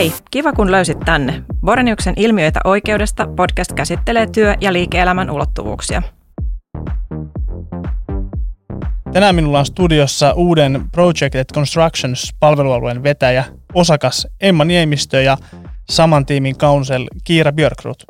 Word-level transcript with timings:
Hei, 0.00 0.12
kiva 0.30 0.52
kun 0.52 0.70
löysit 0.70 1.00
tänne. 1.00 1.42
Boreniuksen 1.60 2.14
ilmiöitä 2.16 2.60
oikeudesta 2.64 3.26
podcast 3.36 3.72
käsittelee 3.72 4.26
työ- 4.26 4.56
ja 4.60 4.72
liike-elämän 4.72 5.30
ulottuvuuksia. 5.30 6.02
Tänään 9.12 9.34
minulla 9.34 9.58
on 9.58 9.66
studiossa 9.66 10.32
uuden 10.32 10.84
Projected 10.92 11.44
Constructions 11.54 12.34
palvelualueen 12.40 13.02
vetäjä, 13.02 13.44
osakas 13.74 14.26
Emma 14.40 14.64
Niemistö 14.64 15.22
ja 15.22 15.36
saman 15.90 16.26
tiimin 16.26 16.56
counsel 16.56 17.06
Kiira 17.24 17.52
Björkrut. 17.52 18.04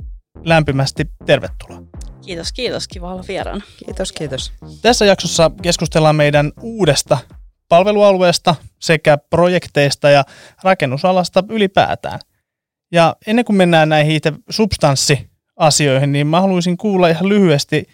Lämpimästi 0.45 1.05
tervetuloa. 1.27 1.83
Kiitos, 2.27 2.53
kiitos. 2.53 2.89
Kiva 2.89 3.13
olla 3.13 3.25
vieraana. 3.29 3.61
Kiitos, 3.85 4.13
kiitos. 4.13 4.53
Tässä 4.83 5.05
jaksossa 5.05 5.51
keskustellaan 5.63 6.17
meidän 6.17 6.53
uudesta 6.61 7.19
palvelualueesta 7.71 8.55
sekä 8.79 9.19
projekteista 9.19 10.11
ja 10.11 10.25
rakennusalasta 10.63 11.45
ylipäätään. 11.49 12.21
Ja 12.93 13.17
ennen 13.27 13.45
kuin 13.45 13.57
mennään 13.57 13.89
näihin 13.89 14.17
itse 14.17 14.33
substanssiasioihin, 14.51 16.13
niin 16.13 16.27
mä 16.27 16.41
haluaisin 16.41 16.77
kuulla 16.77 17.09
ihan 17.09 17.29
lyhyesti 17.29 17.87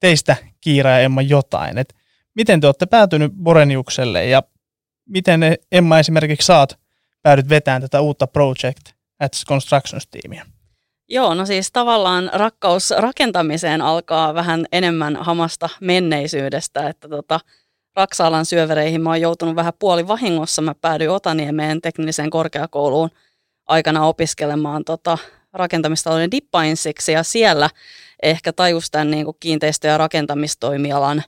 teistä, 0.00 0.36
Kiira 0.60 0.90
ja 0.90 0.98
Emma, 0.98 1.22
jotain. 1.22 1.78
Et 1.78 1.94
miten 2.34 2.60
te 2.60 2.66
olette 2.66 2.86
päätynyt 2.86 3.32
Boreniukselle 3.42 4.26
ja 4.26 4.42
miten 5.08 5.40
Emma 5.72 5.98
esimerkiksi 5.98 6.46
saat 6.46 6.78
päädyt 7.22 7.48
vetämään 7.48 7.82
tätä 7.82 8.00
uutta 8.00 8.26
Project 8.26 8.92
at 9.20 9.32
Constructions-tiimiä? 9.48 10.46
Joo, 11.08 11.34
no 11.34 11.46
siis 11.46 11.72
tavallaan 11.72 12.30
rakkaus 12.32 12.90
rakentamiseen 12.98 13.80
alkaa 13.80 14.34
vähän 14.34 14.66
enemmän 14.72 15.16
hamasta 15.16 15.68
menneisyydestä, 15.80 16.88
että 16.88 17.08
tota, 17.08 17.40
Raksaalan 17.96 18.46
syövereihin 18.46 19.00
mä 19.02 19.10
oon 19.10 19.20
joutunut 19.20 19.56
vähän 19.56 19.72
puoli 19.78 20.08
vahingossa. 20.08 20.62
Mä 20.62 20.74
päädyin 20.74 21.10
Otaniemeen 21.10 21.80
tekniseen 21.80 22.30
korkeakouluun 22.30 23.10
aikana 23.66 24.06
opiskelemaan 24.06 24.84
tota, 24.84 25.18
rakentamistalouden 25.52 26.30
dippainsiksi 26.30 27.12
ja 27.12 27.22
siellä 27.22 27.70
ehkä 28.22 28.52
tajus 28.52 28.90
tämän 28.90 29.10
niin 29.10 29.24
kuin 29.24 29.36
kiinteistö- 29.40 29.88
ja 29.88 29.98
rakentamistoimialan 29.98 31.22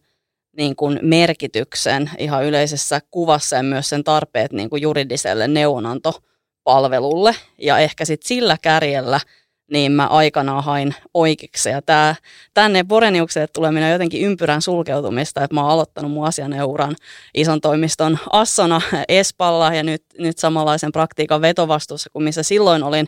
niin 0.57 0.77
kuin 0.77 0.99
merkityksen 1.03 2.11
ihan 2.19 2.45
yleisessä 2.45 3.01
kuvassa 3.11 3.57
ja 3.57 3.63
myös 3.63 3.89
sen 3.89 4.05
tarpeet 4.05 4.53
niin 4.53 4.71
kuin 4.71 4.83
juridiselle 4.83 5.49
neuvonantopalvelulle. 5.49 7.37
Ja 7.59 7.79
ehkä 7.79 8.05
sitten 8.05 8.29
sillä 8.29 8.57
kärjellä– 8.63 9.21
niin 9.71 9.93
mä 9.93 10.07
aikanaan 10.07 10.65
hain 10.65 10.95
oikeiksi. 11.15 11.69
Ja 11.69 11.83
tää, 11.83 12.15
tänne 12.55 12.85
Boreniukselle 12.85 13.47
tuleminen 13.47 13.87
on 13.87 13.93
jotenkin 13.93 14.23
ympyrän 14.23 14.63
sulkeutumista, 14.63 15.45
että 15.45 15.55
mä 15.55 15.63
oon 15.63 15.71
aloittanut 15.71 16.13
mun 16.13 16.27
asianeuran 16.27 16.97
ison 17.35 17.61
toimiston 17.61 18.19
Assona 18.33 18.81
Espalla 19.09 19.75
ja 19.75 19.83
nyt, 19.83 20.05
nyt 20.19 20.39
samanlaisen 20.39 20.93
praktiikan 20.93 21.41
vetovastuussa 21.41 22.11
kuin 22.11 22.23
missä 22.23 22.43
silloin 22.43 22.83
olin 22.83 23.07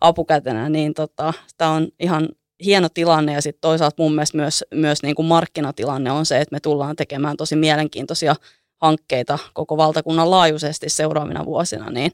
apukätenä, 0.00 0.68
niin 0.68 0.94
tota, 0.94 1.32
tämä 1.58 1.70
on 1.70 1.88
ihan 2.00 2.28
hieno 2.64 2.88
tilanne 2.88 3.32
ja 3.32 3.42
sitten 3.42 3.60
toisaalta 3.60 4.02
mun 4.02 4.14
mielestä 4.14 4.36
myös, 4.36 4.64
myös 4.74 5.02
niin 5.02 5.14
kuin 5.14 5.26
markkinatilanne 5.26 6.10
on 6.10 6.26
se, 6.26 6.40
että 6.40 6.54
me 6.54 6.60
tullaan 6.60 6.96
tekemään 6.96 7.36
tosi 7.36 7.56
mielenkiintoisia 7.56 8.34
hankkeita 8.80 9.38
koko 9.54 9.76
valtakunnan 9.76 10.30
laajuisesti 10.30 10.88
seuraavina 10.88 11.44
vuosina, 11.44 11.90
niin 11.90 12.12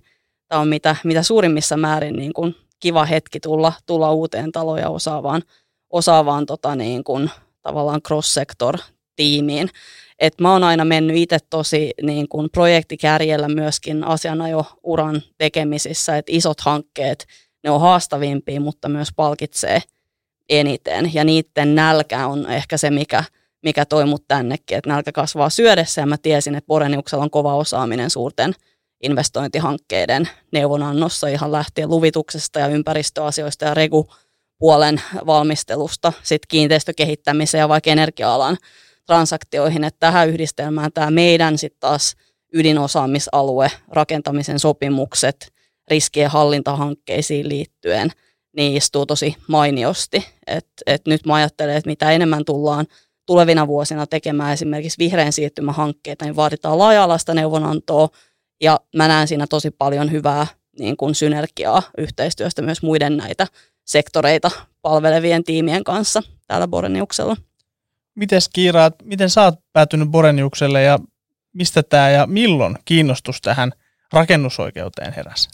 tämä 0.48 0.60
on 0.60 0.68
mitä, 0.68 0.96
mitä 1.04 1.22
suurimmissa 1.22 1.76
määrin 1.76 2.16
niin 2.16 2.32
kuin 2.32 2.54
kiva 2.80 3.04
hetki 3.04 3.40
tulla, 3.40 3.72
tulla 3.86 4.12
uuteen 4.12 4.52
taloon 4.52 4.78
ja 4.78 4.88
osaavaan, 4.88 5.42
osaavaan 5.90 6.46
tota 6.46 6.76
niin 6.76 7.04
kuin, 7.04 7.30
tavallaan 7.62 8.02
cross-sector-tiimiin. 8.02 9.68
Et 10.18 10.40
mä 10.40 10.52
oon 10.52 10.64
aina 10.64 10.84
mennyt 10.84 11.16
itse 11.16 11.38
tosi 11.50 11.90
niin 12.02 12.28
kuin 12.28 12.50
projektikärjellä 12.50 13.48
myöskin 13.48 14.04
asianajo-uran 14.04 15.22
tekemisissä, 15.38 16.16
että 16.16 16.32
isot 16.32 16.60
hankkeet, 16.60 17.26
ne 17.64 17.70
on 17.70 17.80
haastavimpia, 17.80 18.60
mutta 18.60 18.88
myös 18.88 19.08
palkitsee 19.16 19.82
eniten. 20.48 21.14
Ja 21.14 21.24
niiden 21.24 21.74
nälkä 21.74 22.26
on 22.26 22.50
ehkä 22.50 22.76
se, 22.76 22.90
mikä, 22.90 23.24
mikä 23.62 23.84
toi 23.84 24.06
mut 24.06 24.24
tännekin, 24.28 24.78
että 24.78 24.90
nälkä 24.90 25.12
kasvaa 25.12 25.50
syödessä 25.50 26.00
ja 26.00 26.06
mä 26.06 26.16
tiesin, 26.22 26.54
että 26.54 26.66
Boreniuksella 26.66 27.24
on 27.24 27.30
kova 27.30 27.54
osaaminen 27.54 28.10
suurten– 28.10 28.54
investointihankkeiden 29.02 30.28
neuvonannossa 30.52 31.28
ihan 31.28 31.52
lähtien 31.52 31.90
luvituksesta 31.90 32.60
ja 32.60 32.66
ympäristöasioista 32.66 33.64
ja 33.64 33.74
regu-puolen 33.74 35.02
valmistelusta 35.26 36.12
sitten 36.22 36.48
kiinteistökehittämiseen 36.48 37.60
ja 37.60 37.68
vaikka 37.68 37.90
energia-alan 37.90 38.56
transaktioihin, 39.06 39.84
että 39.84 40.00
tähän 40.00 40.28
yhdistelmään 40.28 40.92
tämä 40.92 41.10
meidän 41.10 41.58
sitten 41.58 41.80
taas 41.80 42.16
ydinosaamisalue, 42.54 43.70
rakentamisen 43.88 44.58
sopimukset, 44.58 45.52
riskien 45.90 46.30
hallintahankkeisiin 46.30 47.48
liittyen, 47.48 48.10
niin 48.56 48.76
istuu 48.76 49.06
tosi 49.06 49.36
mainiosti. 49.48 50.26
Et, 50.46 50.66
et 50.86 51.06
nyt 51.06 51.26
mä 51.26 51.34
ajattelen, 51.34 51.76
että 51.76 51.90
mitä 51.90 52.10
enemmän 52.10 52.44
tullaan 52.44 52.86
tulevina 53.26 53.66
vuosina 53.66 54.06
tekemään 54.06 54.52
esimerkiksi 54.52 54.98
vihreän 54.98 55.32
siirtymähankkeita, 55.32 56.24
niin 56.24 56.36
vaaditaan 56.36 56.78
laaja-alaista 56.78 57.34
neuvonantoa, 57.34 58.08
ja 58.60 58.80
mä 58.96 59.08
näen 59.08 59.28
siinä 59.28 59.46
tosi 59.50 59.70
paljon 59.70 60.12
hyvää 60.12 60.46
niin 60.78 60.96
kuin 60.96 61.14
synergiaa 61.14 61.82
yhteistyöstä 61.98 62.62
myös 62.62 62.82
muiden 62.82 63.16
näitä 63.16 63.46
sektoreita 63.84 64.50
palvelevien 64.82 65.44
tiimien 65.44 65.84
kanssa 65.84 66.22
täällä 66.46 66.68
Boreniuksella. 66.68 67.36
Miten 68.14 68.40
Kiira, 68.52 68.90
miten 69.02 69.30
sä 69.30 69.42
oot 69.42 69.54
päätynyt 69.72 70.08
Boreniukselle 70.08 70.82
ja 70.82 70.98
mistä 71.52 71.82
tämä 71.82 72.10
ja 72.10 72.26
milloin 72.26 72.78
kiinnostus 72.84 73.40
tähän 73.40 73.72
rakennusoikeuteen 74.12 75.12
heräsi? 75.12 75.48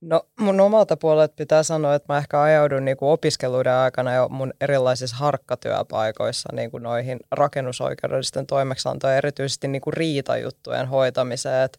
No 0.00 0.22
mun 0.40 0.60
omalta 0.60 0.96
puolelta 0.96 1.34
pitää 1.36 1.62
sanoa, 1.62 1.94
että 1.94 2.12
mä 2.12 2.18
ehkä 2.18 2.42
ajaudun 2.42 2.84
niin 2.84 2.96
kuin 2.96 3.08
opiskeluiden 3.08 3.72
aikana 3.72 4.14
jo 4.14 4.28
mun 4.28 4.52
erilaisissa 4.60 5.16
harkkatyöpaikoissa 5.16 6.48
niin 6.52 6.70
kuin 6.70 6.82
noihin 6.82 7.20
rakennusoikeudellisten 7.30 8.46
toimeksiantojen, 8.46 9.16
erityisesti 9.16 9.68
niin 9.68 9.82
kuin 9.82 9.94
riitajuttujen 9.94 10.88
hoitamiseen. 10.88 11.64
Että 11.64 11.78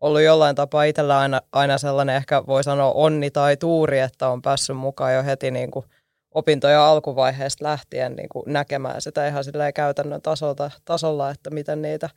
ollut 0.00 0.22
jollain 0.22 0.56
tapaa 0.56 0.84
itsellä 0.84 1.18
aina, 1.18 1.40
aina 1.52 1.78
sellainen 1.78 2.16
ehkä 2.16 2.46
voi 2.46 2.64
sanoa 2.64 2.92
onni 2.92 3.30
tai 3.30 3.56
tuuri, 3.56 3.98
että 3.98 4.28
on 4.28 4.42
päässyt 4.42 4.76
mukaan 4.76 5.14
jo 5.14 5.24
heti 5.24 5.50
niin 5.50 5.70
kuin 5.70 5.86
opintoja 6.34 6.88
alkuvaiheesta 6.88 7.64
lähtien 7.64 8.16
niin 8.16 8.28
kuin 8.28 8.44
näkemään 8.46 9.00
sitä 9.00 9.28
ihan 9.28 9.44
käytännön 9.74 10.22
tasolta, 10.22 10.70
tasolla, 10.84 11.30
että 11.30 11.50
miten 11.50 11.82
niitä 11.82 12.10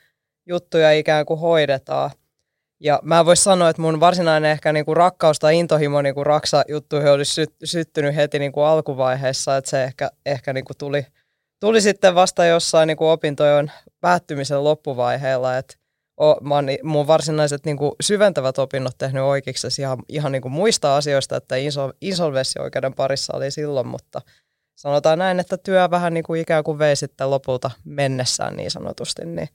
juttuja 0.46 0.92
ikään 0.92 1.25
kuin 1.25 1.40
hoidetaan. 1.40 2.12
Ja 2.80 3.00
mä 3.03 3.25
voisin 3.25 3.44
sanoa, 3.44 3.69
että 3.69 3.81
mun 3.81 4.00
varsinainen 4.00 4.52
ehkä 4.52 4.74
niin 4.74 4.86
kuin 4.86 4.98
rakkaus 4.98 5.40
tai 5.40 5.59
intohimo 5.59 6.02
niin 6.02 6.16
kuin 6.16 6.25
Raksa-juttuihin 6.25 7.12
olisi 7.12 7.34
sy- 7.34 7.56
syttynyt 7.63 8.16
heti 8.16 8.40
niin 8.40 8.52
kuin 8.52 8.66
alkuvaiheessa, 8.66 9.58
että 9.58 9.69
se 9.69 9.84
ehkä, 9.84 10.09
ehkä 10.25 10.53
niin 10.53 10.66
kuin 10.66 10.78
tuli, 10.78 11.06
tuli 11.59 11.81
sitten 11.81 12.16
vasta 12.16 12.46
jossain 12.46 12.88
niin 12.88 12.98
kuin 12.98 13.09
opintojen 13.09 13.72
päättymisen 14.00 14.63
loppuvaiheella, 14.63 15.58
että 15.58 15.75
o, 16.22 16.36
mä 16.42 16.56
oon 16.56 16.66
mun 16.84 17.08
varsinaiset 17.08 17.66
niin 17.66 17.78
kuin 17.78 17.92
syventävät 18.02 18.59
opinnot 18.59 18.98
tehnyt 18.98 19.24
oikeiksi 19.24 19.82
ihan, 19.82 19.98
ihan 20.09 20.32
niin 20.32 20.42
kuin 20.42 20.52
muista 20.52 20.98
asioista, 20.98 21.38
että 21.38 21.56
insol, 21.56 21.92
insolvenssioikeuden 22.02 22.94
parissa 22.94 23.38
oli 23.38 23.52
silloin, 23.52 23.88
mutta 23.88 24.22
sanotaan 24.76 25.20
näin, 25.20 25.40
että 25.40 25.58
työ 25.58 25.90
vähän 25.92 26.14
niin 26.14 26.24
kuin 26.24 26.42
ikään 26.42 26.64
kuin 26.64 26.80
vei 26.80 26.96
sitten 26.96 27.30
lopulta 27.30 27.72
mennessään 27.86 28.56
niin 28.56 28.72
sanotusti, 28.72 29.26
niin 29.26 29.50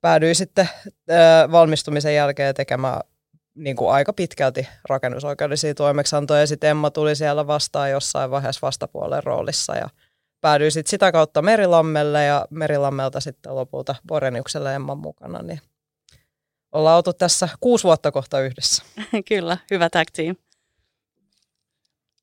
päädyin 0.00 0.34
sitten 0.34 0.68
äh, 1.10 1.50
valmistumisen 1.52 2.14
jälkeen 2.14 2.54
tekemään 2.54 3.00
niin 3.54 3.76
kuin 3.76 3.92
aika 3.92 4.12
pitkälti 4.12 4.68
rakennusoikeudellisia 4.88 5.74
toimeksiantoja. 5.74 6.40
Ja 6.40 6.46
sitten 6.46 6.70
Emma 6.70 6.90
tuli 6.90 7.16
siellä 7.16 7.46
vastaan 7.46 7.90
jossain 7.90 8.30
vaiheessa 8.30 8.66
vastapuolen 8.66 9.22
roolissa 9.24 9.76
ja 9.76 9.88
päädyin 10.40 10.72
sitten 10.72 10.90
sitä 10.90 11.12
kautta 11.12 11.42
Merilammelle 11.42 12.24
ja 12.24 12.46
Merilammelta 12.50 13.20
sitten 13.20 13.54
lopulta 13.54 13.94
Boreniukselle 14.08 14.74
Emman 14.74 14.98
mukana, 14.98 15.42
niin 15.42 15.60
ollaan 16.74 16.96
oltu 16.96 17.12
tässä 17.12 17.48
kuusi 17.60 17.84
vuotta 17.84 18.12
kohta 18.12 18.40
yhdessä. 18.40 18.82
Kyllä, 19.28 19.58
hyvä 19.70 19.90
tag 19.90 20.08
team. 20.12 20.36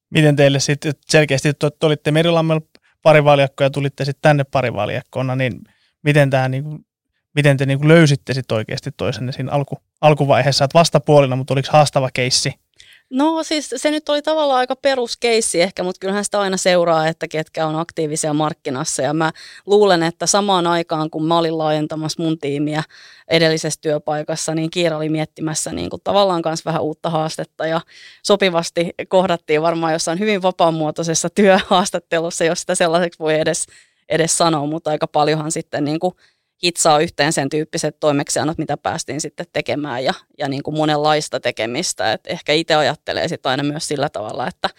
Miten 0.10 0.36
teille 0.36 0.60
sitten 0.60 0.94
selkeästi, 1.10 1.50
että 1.50 1.72
te 1.80 1.86
olitte 1.86 2.12
Merilammella 2.12 2.62
parivaljakko 3.02 3.64
ja 3.64 3.70
tulitte 3.70 4.06
sitten 4.06 4.22
tänne 4.22 4.44
parivaljakkona, 4.44 5.36
niin 5.36 5.62
miten, 6.04 6.30
tämä, 6.30 6.50
niin 6.50 6.64
kuin, 6.64 6.86
miten 7.36 7.58
te 7.58 7.66
niin 7.66 7.80
kuin 7.80 7.88
löysitte 7.88 8.34
sitten 8.34 8.56
oikeasti 8.56 8.92
toisenne 8.98 9.32
siinä 9.32 9.52
alku, 9.52 9.78
alkuvaiheessa, 10.02 10.66
että 10.66 10.80
vastapuolina, 10.80 11.36
mutta 11.36 11.54
oliko 11.54 11.68
haastava 11.72 12.10
keissi? 12.14 12.54
No 13.12 13.44
siis 13.44 13.70
se 13.76 13.92
nyt 13.92 14.10
oli 14.10 14.22
tavallaan 14.22 14.60
aika 14.60 14.76
peruskeissi 14.76 15.62
ehkä, 15.62 15.84
mutta 15.84 16.00
kyllähän 16.00 16.26
sitä 16.26 16.40
aina 16.40 16.58
seuraa, 16.58 17.08
että 17.08 17.28
ketkä 17.28 17.68
on 17.68 17.76
aktiivisia 17.76 18.34
markkinassa. 18.34 19.02
Ja 19.02 19.14
mä 19.14 19.32
luulen, 19.66 20.04
että 20.04 20.26
samaan 20.26 20.68
aikaan, 20.68 21.10
kun 21.10 21.26
mä 21.26 21.38
olin 21.38 21.58
laajentamassa 21.58 22.24
mun 22.24 22.38
tiimiä 22.38 22.84
edellisessä 23.28 23.82
työpaikassa, 23.82 24.56
niin 24.56 24.72
Kiira 24.72 24.98
oli 24.98 25.10
miettimässä 25.10 25.72
niin 25.72 25.90
kuin 25.90 26.02
tavallaan 26.04 26.42
kanssa 26.42 26.70
vähän 26.70 26.82
uutta 26.82 27.10
haastetta. 27.10 27.68
Ja 27.68 27.82
sopivasti 28.24 28.90
kohdattiin 29.08 29.62
varmaan 29.62 29.94
jossain 29.94 30.20
hyvin 30.20 30.42
vapaamuotoisessa 30.42 31.30
työhaastattelussa, 31.30 32.44
jos 32.44 32.62
sitä 32.62 32.76
sellaiseksi 32.76 33.20
voi 33.20 33.40
edes, 33.40 33.66
edes 34.10 34.38
sanoa, 34.38 34.66
mutta 34.66 34.90
aika 34.90 35.08
paljonhan 35.08 35.52
sitten 35.52 35.84
niin 35.84 36.00
kuin 36.00 36.16
hitsaa 36.64 37.00
yhteen 37.00 37.34
sen 37.34 37.50
tyyppiset 37.50 38.00
toimeksiannot, 38.00 38.58
mitä 38.58 38.78
päästiin 38.78 39.22
sitten 39.22 39.46
tekemään 39.54 40.04
ja, 40.04 40.14
ja 40.38 40.48
niin 40.48 40.64
kuin 40.64 40.78
monenlaista 40.78 41.40
tekemistä. 41.40 42.14
Et 42.14 42.22
ehkä 42.28 42.54
itse 42.54 42.76
ajattelee 42.76 43.28
sitten 43.28 43.50
aina 43.50 43.64
myös 43.64 43.88
sillä 43.88 44.10
tavalla, 44.10 44.48
että 44.48 44.70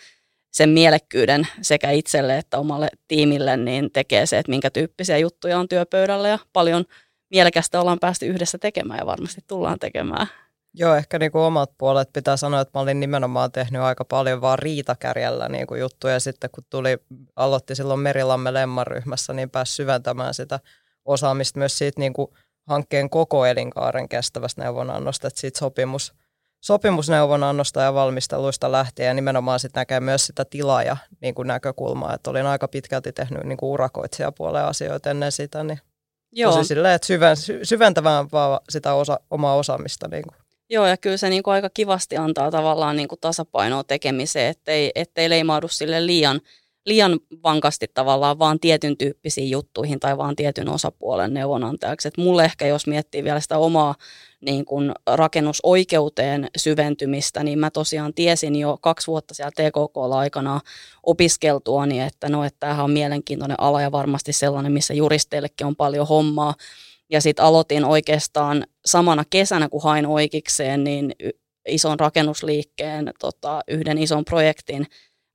sen 0.50 0.68
mielekkyyden 0.68 1.46
sekä 1.62 1.90
itselle 1.90 2.38
että 2.38 2.58
omalle 2.58 2.88
tiimille 3.08 3.56
niin 3.56 3.92
tekee 3.92 4.26
se, 4.26 4.38
että 4.38 4.50
minkä 4.50 4.70
tyyppisiä 4.70 5.18
juttuja 5.18 5.58
on 5.58 5.68
työpöydällä 5.68 6.28
ja 6.28 6.38
paljon 6.52 6.84
mielekästä 7.30 7.80
ollaan 7.80 7.98
päästy 8.00 8.26
yhdessä 8.26 8.58
tekemään 8.58 8.98
ja 8.98 9.06
varmasti 9.06 9.40
tullaan 9.46 9.78
tekemään. 9.78 10.26
Joo, 10.74 10.94
ehkä 10.94 11.18
niin 11.18 11.32
kuin 11.32 11.42
omat 11.42 11.70
puolet 11.78 12.12
pitää 12.12 12.36
sanoa, 12.36 12.60
että 12.60 12.78
mä 12.78 12.82
olin 12.82 13.00
nimenomaan 13.00 13.52
tehnyt 13.52 13.82
aika 13.82 14.04
paljon 14.04 14.40
vaan 14.40 14.58
riitakärjellä 14.58 15.48
niin 15.48 15.66
kuin 15.66 15.80
juttuja. 15.80 16.20
Sitten 16.20 16.50
kun 16.50 16.64
tuli, 16.70 16.98
aloitti 17.36 17.74
silloin 17.74 18.00
Merilamme 18.00 18.52
Lemman-ryhmässä, 18.52 19.32
niin 19.32 19.50
pääsi 19.50 19.74
syventämään 19.74 20.34
sitä 20.34 20.60
osaamista 21.04 21.58
myös 21.58 21.78
siitä 21.78 22.00
niin 22.00 22.12
kuin 22.12 22.30
hankkeen 22.68 23.10
koko 23.10 23.46
elinkaaren 23.46 24.08
kestävästä 24.08 24.62
neuvonannosta, 24.62 25.28
että 25.28 25.40
siitä 25.40 25.58
sopimus, 25.58 26.14
sopimusneuvonannosta 26.64 27.80
ja 27.80 27.94
valmisteluista 27.94 28.72
lähtien 28.72 29.06
ja 29.06 29.14
nimenomaan 29.14 29.60
sitten 29.60 29.80
näkee 29.80 30.00
myös 30.00 30.26
sitä 30.26 30.44
tilaaja 30.44 30.96
niin 31.20 31.34
kuin 31.34 31.48
näkökulmaa, 31.48 32.14
että 32.14 32.30
olin 32.30 32.46
aika 32.46 32.68
pitkälti 32.68 33.12
tehnyt 33.12 33.44
niin 33.44 33.56
kuin 33.56 33.70
urakoitsijapuolen 33.70 34.64
asioita 34.64 35.10
ennen 35.10 35.32
sitä, 35.32 35.64
niin 35.64 35.80
Joo. 36.32 36.52
tosi 36.52 36.68
silleen, 36.68 36.94
että 36.94 37.06
syven, 37.06 37.36
syventävään 37.62 38.28
vaan 38.32 38.60
sitä 38.68 38.94
osa, 38.94 39.20
omaa 39.30 39.54
osaamista. 39.54 40.08
Niin 40.08 40.22
kuin. 40.22 40.36
Joo, 40.70 40.86
ja 40.86 40.96
kyllä 40.96 41.16
se 41.16 41.28
niin 41.30 41.42
kuin 41.42 41.54
aika 41.54 41.70
kivasti 41.74 42.16
antaa 42.16 42.50
tavallaan 42.50 42.96
niin 42.96 43.08
kuin 43.08 43.20
tasapainoa 43.20 43.84
tekemiseen, 43.84 44.50
ettei, 44.50 44.92
ettei 44.94 45.30
leimaudu 45.30 45.68
sille 45.68 46.06
liian– 46.06 46.40
liian 46.86 47.20
vankasti 47.42 47.86
tavallaan 47.94 48.38
vaan 48.38 48.60
tietyn 48.60 48.96
tyyppisiin 48.96 49.50
juttuihin 49.50 50.00
tai 50.00 50.18
vaan 50.18 50.36
tietyn 50.36 50.68
osapuolen 50.68 51.34
neuvonantajaksi. 51.34 52.08
Et 52.08 52.16
mulle 52.16 52.44
ehkä, 52.44 52.66
jos 52.66 52.86
miettii 52.86 53.24
vielä 53.24 53.40
sitä 53.40 53.58
omaa 53.58 53.94
niin 54.40 54.64
kun 54.64 54.92
rakennusoikeuteen 55.06 56.48
syventymistä, 56.56 57.44
niin 57.44 57.58
mä 57.58 57.70
tosiaan 57.70 58.14
tiesin 58.14 58.56
jo 58.56 58.78
kaksi 58.80 59.06
vuotta 59.06 59.34
siellä 59.34 59.50
TKK-aikana 59.50 60.60
opiskeltuani, 61.02 62.00
että 62.00 62.28
no, 62.28 62.44
että 62.44 62.60
tämähän 62.60 62.84
on 62.84 62.90
mielenkiintoinen 62.90 63.60
ala 63.60 63.82
ja 63.82 63.92
varmasti 63.92 64.32
sellainen, 64.32 64.72
missä 64.72 64.94
juristeillekin 64.94 65.66
on 65.66 65.76
paljon 65.76 66.08
hommaa. 66.08 66.54
Ja 67.10 67.20
sitten 67.20 67.44
aloitin 67.44 67.84
oikeastaan 67.84 68.66
samana 68.86 69.24
kesänä, 69.30 69.68
kun 69.68 69.82
hain 69.82 70.06
oikeikseen, 70.06 70.84
niin 70.84 71.14
ison 71.68 72.00
rakennusliikkeen 72.00 73.12
tota, 73.20 73.60
yhden 73.68 73.98
ison 73.98 74.24
projektin 74.24 74.86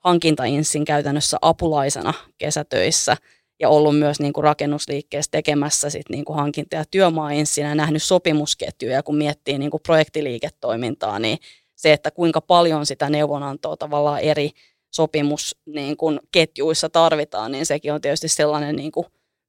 hankintainssin 0.08 0.86
käytännössä 0.86 1.38
apulaisena 1.42 2.14
kesätöissä 2.38 3.18
ja 3.60 3.70
ollut 3.70 4.00
myös 4.00 4.20
niin 4.20 4.34
kuin 4.34 4.44
rakennusliikkeessä 4.44 5.32
tekemässä 5.32 5.90
sit 5.90 6.10
niin 6.10 6.26
kuin 6.26 6.38
hankinta- 6.38 6.76
ja 6.76 6.84
työmaainssinä 6.92 7.70
ja 7.70 7.76
nähnyt 7.76 8.04
sopimusketjuja, 8.04 9.04
kun 9.04 9.18
miettii 9.18 9.58
niin 9.58 9.72
kuin 9.72 9.84
projektiliiketoimintaa, 9.84 11.20
niin 11.20 11.38
se, 11.76 11.94
että 11.94 12.12
kuinka 12.12 12.42
paljon 12.42 12.86
sitä 12.86 13.10
neuvonantoa 13.10 13.78
tavallaan 13.78 14.20
eri 14.20 14.52
sopimusketjuissa 14.92 16.88
niin 16.88 16.92
tarvitaan, 16.92 17.52
niin 17.52 17.66
sekin 17.66 17.94
on 17.94 18.02
tietysti 18.02 18.28
sellainen, 18.28 18.76
niin 18.76 18.92
kuin, 18.92 19.06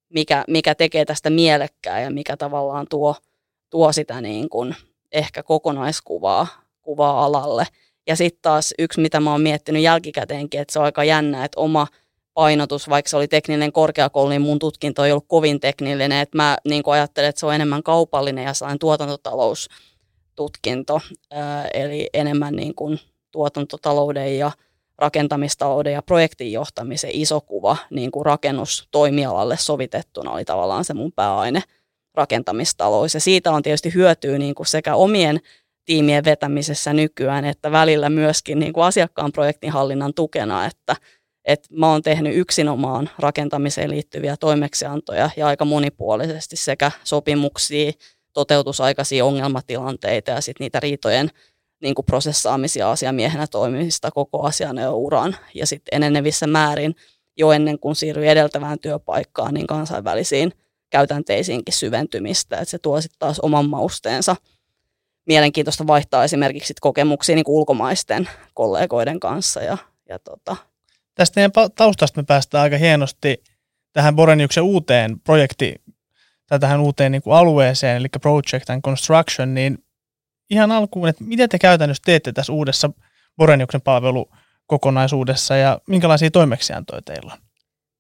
mikä, 0.08 0.44
mikä 0.48 0.74
tekee 0.74 1.04
tästä 1.04 1.30
mielekkää 1.30 2.00
ja 2.00 2.10
mikä 2.10 2.36
tavallaan 2.36 2.86
tuo, 2.90 3.14
tuo 3.70 3.92
sitä 3.92 4.20
niin 4.20 4.48
kuin 4.48 4.76
ehkä 5.12 5.42
kokonaiskuvaa 5.42 6.46
kuvaa 6.82 7.24
alalle. 7.24 7.66
Ja 8.08 8.16
sitten 8.16 8.42
taas 8.42 8.74
yksi, 8.78 9.00
mitä 9.00 9.20
mä 9.20 9.30
oon 9.30 9.40
miettinyt 9.40 9.82
jälkikäteenkin, 9.82 10.60
että 10.60 10.72
se 10.72 10.78
on 10.78 10.84
aika 10.84 11.04
jännä, 11.04 11.44
että 11.44 11.60
oma 11.60 11.86
painotus, 12.34 12.88
vaikka 12.88 13.08
se 13.08 13.16
oli 13.16 13.28
tekninen 13.28 13.72
korkeakoulu, 13.72 14.28
niin 14.28 14.42
mun 14.42 14.58
tutkinto 14.58 15.04
ei 15.04 15.12
ollut 15.12 15.24
kovin 15.28 15.60
teknillinen. 15.60 16.20
Että 16.20 16.36
mä 16.36 16.58
niin 16.64 16.82
ajattelen, 16.86 17.28
että 17.28 17.40
se 17.40 17.46
on 17.46 17.54
enemmän 17.54 17.82
kaupallinen 17.82 18.44
ja 18.44 18.54
sain 18.54 18.78
tuotantotaloustutkinto, 18.78 21.00
eli 21.74 22.10
enemmän 22.14 22.56
niin 22.56 22.74
kuin 22.74 23.00
tuotantotalouden 23.30 24.38
ja 24.38 24.50
rakentamistalouden 24.98 25.92
ja 25.92 26.02
projektin 26.02 26.52
johtamisen 26.52 27.10
iso 27.12 27.40
kuva 27.40 27.76
niin 27.90 28.10
kuin 28.10 28.26
rakennustoimialalle 28.26 29.56
sovitettuna 29.56 30.32
oli 30.32 30.44
tavallaan 30.44 30.84
se 30.84 30.94
mun 30.94 31.12
pääaine 31.12 31.62
rakentamistalous. 32.14 33.14
Ja 33.14 33.20
siitä 33.20 33.52
on 33.52 33.62
tietysti 33.62 33.94
hyötyä 33.94 34.38
niin 34.38 34.54
kuin 34.54 34.66
sekä 34.66 34.94
omien 34.94 35.40
tiimien 35.88 36.24
vetämisessä 36.24 36.92
nykyään, 36.92 37.44
että 37.44 37.72
välillä 37.72 38.10
myöskin 38.10 38.58
niin 38.58 38.72
kuin 38.72 38.84
asiakkaan 38.84 39.32
projektinhallinnan 39.32 40.14
tukena, 40.14 40.66
että, 40.66 40.96
että 41.44 41.68
mä 41.70 41.90
oon 41.90 42.02
tehnyt 42.02 42.36
yksinomaan 42.36 43.10
rakentamiseen 43.18 43.90
liittyviä 43.90 44.36
toimeksiantoja 44.36 45.30
ja 45.36 45.46
aika 45.46 45.64
monipuolisesti 45.64 46.56
sekä 46.56 46.90
sopimuksia, 47.04 47.92
toteutusaikaisia 48.32 49.24
ongelmatilanteita 49.24 50.30
ja 50.30 50.40
sitten 50.40 50.64
niitä 50.64 50.80
riitojen 50.80 51.30
niin 51.82 51.94
kuin 51.94 52.06
prosessaamisia 52.06 52.90
asiamiehenä 52.90 53.46
toimimista 53.46 54.10
koko 54.10 54.42
asian 54.42 54.76
ja 54.76 54.92
uran. 54.92 55.36
Ja 55.54 55.66
sitten 55.66 55.96
enenevissä 55.96 56.46
määrin 56.46 56.94
jo 57.36 57.52
ennen 57.52 57.78
kuin 57.78 57.96
siirryi 57.96 58.28
edeltävään 58.28 58.78
työpaikkaan, 58.78 59.54
niin 59.54 59.66
kansainvälisiin 59.66 60.52
käytänteisiinkin 60.90 61.74
syventymistä. 61.74 62.56
Että 62.56 62.70
se 62.70 62.78
tuo 62.78 63.00
sitten 63.00 63.18
taas 63.18 63.40
oman 63.40 63.68
mausteensa– 63.68 64.36
mielenkiintoista 65.28 65.86
vaihtaa 65.86 66.24
esimerkiksi 66.24 66.74
kokemuksia 66.80 67.34
niin 67.34 67.44
ulkomaisten 67.46 68.28
kollegoiden 68.54 69.20
kanssa. 69.20 69.62
Ja, 69.62 69.78
ja 70.08 70.18
tota. 70.18 70.56
Tästä 71.14 71.34
teidän 71.34 71.50
taustasta 71.74 72.20
me 72.20 72.24
päästään 72.24 72.62
aika 72.62 72.76
hienosti 72.76 73.42
tähän 73.92 74.16
Boreniuksen 74.16 74.62
uuteen 74.62 75.20
projekti 75.20 75.74
tai 76.46 76.58
tähän 76.58 76.80
uuteen 76.80 77.12
niin 77.12 77.22
kuin 77.22 77.36
alueeseen, 77.36 77.96
eli 77.96 78.08
Project 78.20 78.70
and 78.70 78.82
Construction, 78.82 79.54
niin 79.54 79.78
ihan 80.50 80.72
alkuun, 80.72 81.08
että 81.08 81.24
mitä 81.24 81.48
te 81.48 81.58
käytännössä 81.58 82.02
teette 82.06 82.32
tässä 82.32 82.52
uudessa 82.52 82.90
Boreniuksen 83.36 83.80
palvelukokonaisuudessa 83.80 85.56
ja 85.56 85.80
minkälaisia 85.88 86.30
toimeksiantoja 86.30 87.02
teillä 87.02 87.32
on? 87.32 87.38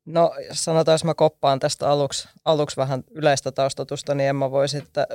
No 0.06 0.34
sanotaan, 0.52 0.94
jos 0.94 1.04
mä 1.04 1.14
koppaan 1.14 1.60
tästä 1.60 1.90
aluksi, 1.90 2.28
aluksi 2.44 2.76
vähän 2.76 3.04
yleistä 3.10 3.52
taustatusta, 3.52 4.14
niin 4.14 4.28
en 4.28 4.36
mä 4.36 4.50
voi 4.50 4.68
sitten 4.68 5.06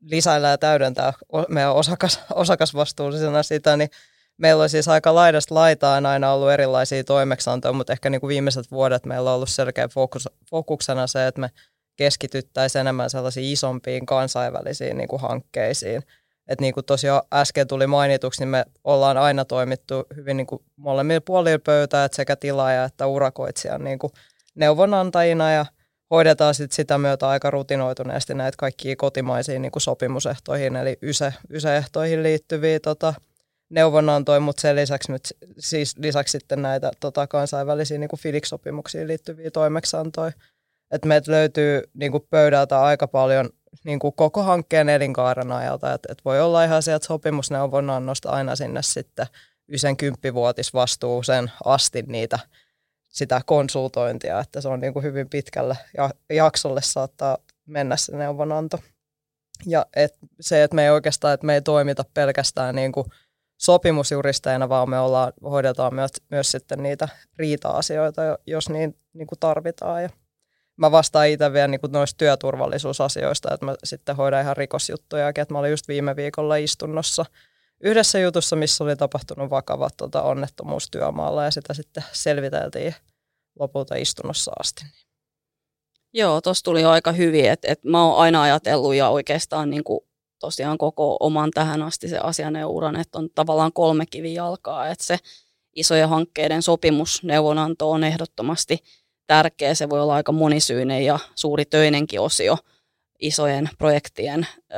lisäillä 0.00 0.48
ja 0.48 0.58
täydentää 0.58 1.12
meidän 1.48 1.72
osakas, 1.72 2.20
osakasvastuullisena 2.34 3.42
sitä, 3.42 3.76
niin 3.76 3.90
meillä 4.36 4.62
on 4.62 4.68
siis 4.68 4.88
aika 4.88 5.14
laidasta 5.14 5.54
laitaan 5.54 6.06
aina 6.06 6.32
ollut 6.32 6.50
erilaisia 6.50 7.04
toimeksiantoja, 7.04 7.72
mutta 7.72 7.92
ehkä 7.92 8.10
niin 8.10 8.20
kuin 8.20 8.28
viimeiset 8.28 8.70
vuodet 8.70 9.06
meillä 9.06 9.30
on 9.30 9.36
ollut 9.36 9.50
selkeä 9.50 9.88
fokus, 9.88 10.28
fokuksena 10.50 11.06
se, 11.06 11.26
että 11.26 11.40
me 11.40 11.50
keskityttäisiin 11.96 12.80
enemmän 12.80 13.10
sellaisiin 13.10 13.52
isompiin 13.52 14.06
kansainvälisiin 14.06 14.96
niin 14.96 15.08
kuin 15.08 15.22
hankkeisiin. 15.22 16.02
Että 16.48 16.62
niin 16.62 16.74
kuin 16.74 16.86
tosiaan 16.86 17.22
äsken 17.34 17.66
tuli 17.66 17.86
mainituksi, 17.86 18.40
niin 18.40 18.48
me 18.48 18.64
ollaan 18.84 19.16
aina 19.16 19.44
toimittu 19.44 20.06
hyvin 20.16 20.36
niin 20.36 20.46
kuin 20.46 20.62
molemmilla 20.76 21.20
puolilla 21.20 21.58
pöytää, 21.58 22.04
että 22.04 22.16
sekä 22.16 22.36
tilaaja 22.36 22.84
että 22.84 23.06
urakoitsijan 23.06 23.84
niin 23.84 23.98
kuin 23.98 24.12
neuvonantajina 24.54 25.52
ja 25.52 25.66
hoidetaan 26.10 26.54
sit 26.54 26.72
sitä 26.72 26.98
myötä 26.98 27.28
aika 27.28 27.50
rutinoituneesti 27.50 28.34
näitä 28.34 28.56
kaikkia 28.58 28.96
kotimaisiin 28.96 29.62
niin 29.62 29.72
kuin 29.72 29.82
sopimusehtoihin, 29.82 30.76
eli 30.76 30.98
yse, 31.02 31.34
yseehtoihin 31.50 32.22
liittyviä 32.22 32.80
tota, 32.80 33.14
neuvonantoja, 33.70 34.40
mutta 34.40 34.60
sen 34.60 34.76
lisäksi, 34.76 35.12
nyt, 35.12 35.22
siis 35.58 35.98
lisäksi 35.98 36.32
sitten 36.32 36.62
näitä 36.62 36.90
tota, 37.00 37.26
kansainvälisiä 37.26 37.98
niin 37.98 38.08
kuin 38.08 38.20
FIDIC-sopimuksiin 38.20 39.06
liittyviä 39.06 39.50
toimeksiantoja. 39.50 40.32
Et 40.90 41.04
meiltä 41.04 41.32
löytyy 41.32 41.82
niin 41.94 42.12
kuin 42.12 42.26
pöydältä 42.30 42.82
aika 42.82 43.08
paljon 43.08 43.50
niin 43.84 43.98
kuin 43.98 44.12
koko 44.16 44.42
hankkeen 44.42 44.88
elinkaaren 44.88 45.52
ajalta, 45.52 45.94
että 45.94 46.12
et 46.12 46.24
voi 46.24 46.40
olla 46.40 46.64
ihan 46.64 46.82
sieltä 46.82 47.06
sopimusneuvonannosta 47.06 48.30
aina 48.30 48.56
sinne 48.56 48.82
sitten 48.82 49.26
ysen 49.72 49.96
kymppivuotisvastuuseen 49.96 51.50
asti 51.64 52.02
niitä 52.06 52.38
sitä 53.10 53.40
konsultointia, 53.46 54.40
että 54.40 54.60
se 54.60 54.68
on 54.68 54.80
niin 54.80 54.92
kuin 54.92 55.02
hyvin 55.02 55.28
pitkälle 55.28 55.76
ja 55.96 56.10
jaksolle 56.30 56.82
saattaa 56.82 57.38
mennä 57.66 57.96
se 57.96 58.16
neuvonanto. 58.16 58.78
Ja 59.66 59.86
et 59.96 60.18
se, 60.40 60.62
että 60.62 60.74
me 60.74 60.84
ei 60.84 60.90
oikeastaan, 60.90 61.34
että 61.34 61.46
me 61.46 61.54
ei 61.54 61.62
toimita 61.62 62.04
pelkästään 62.14 62.74
niin 62.74 62.92
kuin 62.92 63.06
sopimusjuristeina, 63.60 64.68
vaan 64.68 64.90
me 64.90 64.98
ollaan, 64.98 65.32
hoidetaan 65.42 65.94
myös, 65.94 66.10
myös 66.30 66.50
sitten 66.50 66.82
niitä 66.82 67.08
riita-asioita, 67.38 68.22
jos 68.46 68.68
niin, 68.68 68.96
niin 69.12 69.26
kuin 69.26 69.38
tarvitaan. 69.38 70.02
Ja 70.02 70.10
mä 70.76 70.90
vastaan 70.90 71.28
itse 71.28 71.52
vielä 71.52 71.68
niin 71.68 71.80
kuin 71.80 71.92
noista 71.92 72.18
työturvallisuusasioista, 72.18 73.54
että 73.54 73.66
mä 73.66 73.74
sitten 73.84 74.16
hoidan 74.16 74.42
ihan 74.42 74.56
rikosjuttuja, 74.56 75.28
että 75.28 75.46
mä 75.50 75.58
olin 75.58 75.70
just 75.70 75.88
viime 75.88 76.16
viikolla 76.16 76.56
istunnossa– 76.56 77.24
yhdessä 77.80 78.18
jutussa, 78.18 78.56
missä 78.56 78.84
oli 78.84 78.96
tapahtunut 78.96 79.50
vakava 79.50 79.88
tota, 79.96 80.22
onnettomuus 80.22 80.90
työmaalla 80.90 81.44
ja 81.44 81.50
sitä 81.50 81.74
sitten 81.74 82.04
selviteltiin 82.12 82.94
lopulta 83.58 83.94
istunnossa 83.94 84.52
asti. 84.60 84.84
Joo, 86.14 86.40
tuossa 86.40 86.64
tuli 86.64 86.84
aika 86.84 87.12
hyvin, 87.12 87.50
että 87.50 87.68
et 87.72 87.84
mä 87.84 88.04
oon 88.04 88.18
aina 88.18 88.42
ajatellut 88.42 88.94
ja 88.94 89.08
oikeastaan 89.08 89.70
niin 89.70 89.84
kuin 89.84 90.00
tosiaan 90.38 90.78
koko 90.78 91.16
oman 91.20 91.50
tähän 91.54 91.82
asti 91.82 92.08
se 92.08 92.18
asianeuran, 92.18 92.96
että 92.96 93.18
on 93.18 93.28
tavallaan 93.34 93.72
kolme 93.72 94.06
kivijalkaa, 94.06 94.88
että 94.88 95.04
se 95.04 95.18
isojen 95.76 96.08
hankkeiden 96.08 96.62
sopimusneuvonanto 96.62 97.90
on 97.90 98.04
ehdottomasti 98.04 98.78
tärkeä, 99.26 99.74
se 99.74 99.88
voi 99.88 100.00
olla 100.00 100.14
aika 100.14 100.32
monisyinen 100.32 101.04
ja 101.04 101.18
suuri 101.34 101.64
töinenkin 101.64 102.20
osio, 102.20 102.56
isojen 103.20 103.68
projektien 103.78 104.46
ö, 104.60 104.76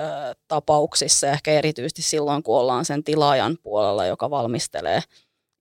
tapauksissa, 0.49 1.27
ehkä 1.27 1.51
erityisesti 1.51 2.03
silloin, 2.03 2.43
kun 2.43 2.59
ollaan 2.59 2.85
sen 2.85 3.05
tilaajan 3.05 3.59
puolella, 3.63 4.07
joka 4.07 4.31
valmistelee 4.31 5.01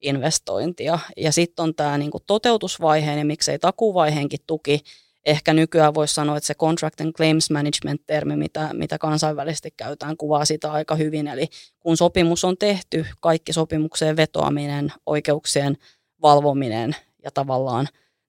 investointia. 0.02 1.00
Ja 1.18 1.32
sitten 1.32 1.64
on 1.64 1.76
tämä 1.76 1.98
niinku 1.98 2.20
toteutusvaiheen 2.28 3.20
ja 3.20 3.26
miksei 3.26 3.60
takuvaiheenkin 3.60 4.40
tuki. 4.48 4.80
Ehkä 5.26 5.54
nykyään 5.54 5.94
voisi 5.94 6.14
sanoa, 6.14 6.38
että 6.38 6.48
se 6.48 6.54
contract 6.54 7.02
and 7.02 7.14
claims 7.14 7.50
management-termi, 7.50 8.36
mitä, 8.36 8.70
mitä 8.74 8.98
kansainvälisesti 8.98 9.72
käytetään, 9.78 10.18
kuvaa 10.18 10.46
sitä 10.46 10.72
aika 10.72 10.96
hyvin. 10.96 11.28
Eli 11.28 11.48
kun 11.80 11.98
sopimus 11.98 12.44
on 12.44 12.58
tehty, 12.58 13.06
kaikki 13.22 13.54
sopimukseen 13.54 14.18
vetoaminen, 14.18 14.94
oikeuksien 15.06 15.78
valvominen 16.22 16.96
ja 17.24 17.32
tavallaan 17.32 17.88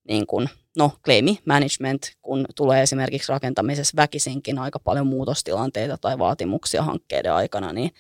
niin 0.09 0.27
kuin, 0.27 0.49
no, 0.77 0.93
claimi 1.05 1.39
management, 1.45 2.03
kun 2.23 2.47
tulee 2.55 2.83
esimerkiksi 2.83 3.33
rakentamisessa 3.33 3.97
väkisinkin 3.97 4.59
aika 4.59 4.79
paljon 4.79 5.07
muutostilanteita 5.07 5.99
tai 5.99 6.19
vaatimuksia 6.19 6.83
hankkeiden 6.83 7.33
aikana, 7.33 7.73
niin 7.73 7.91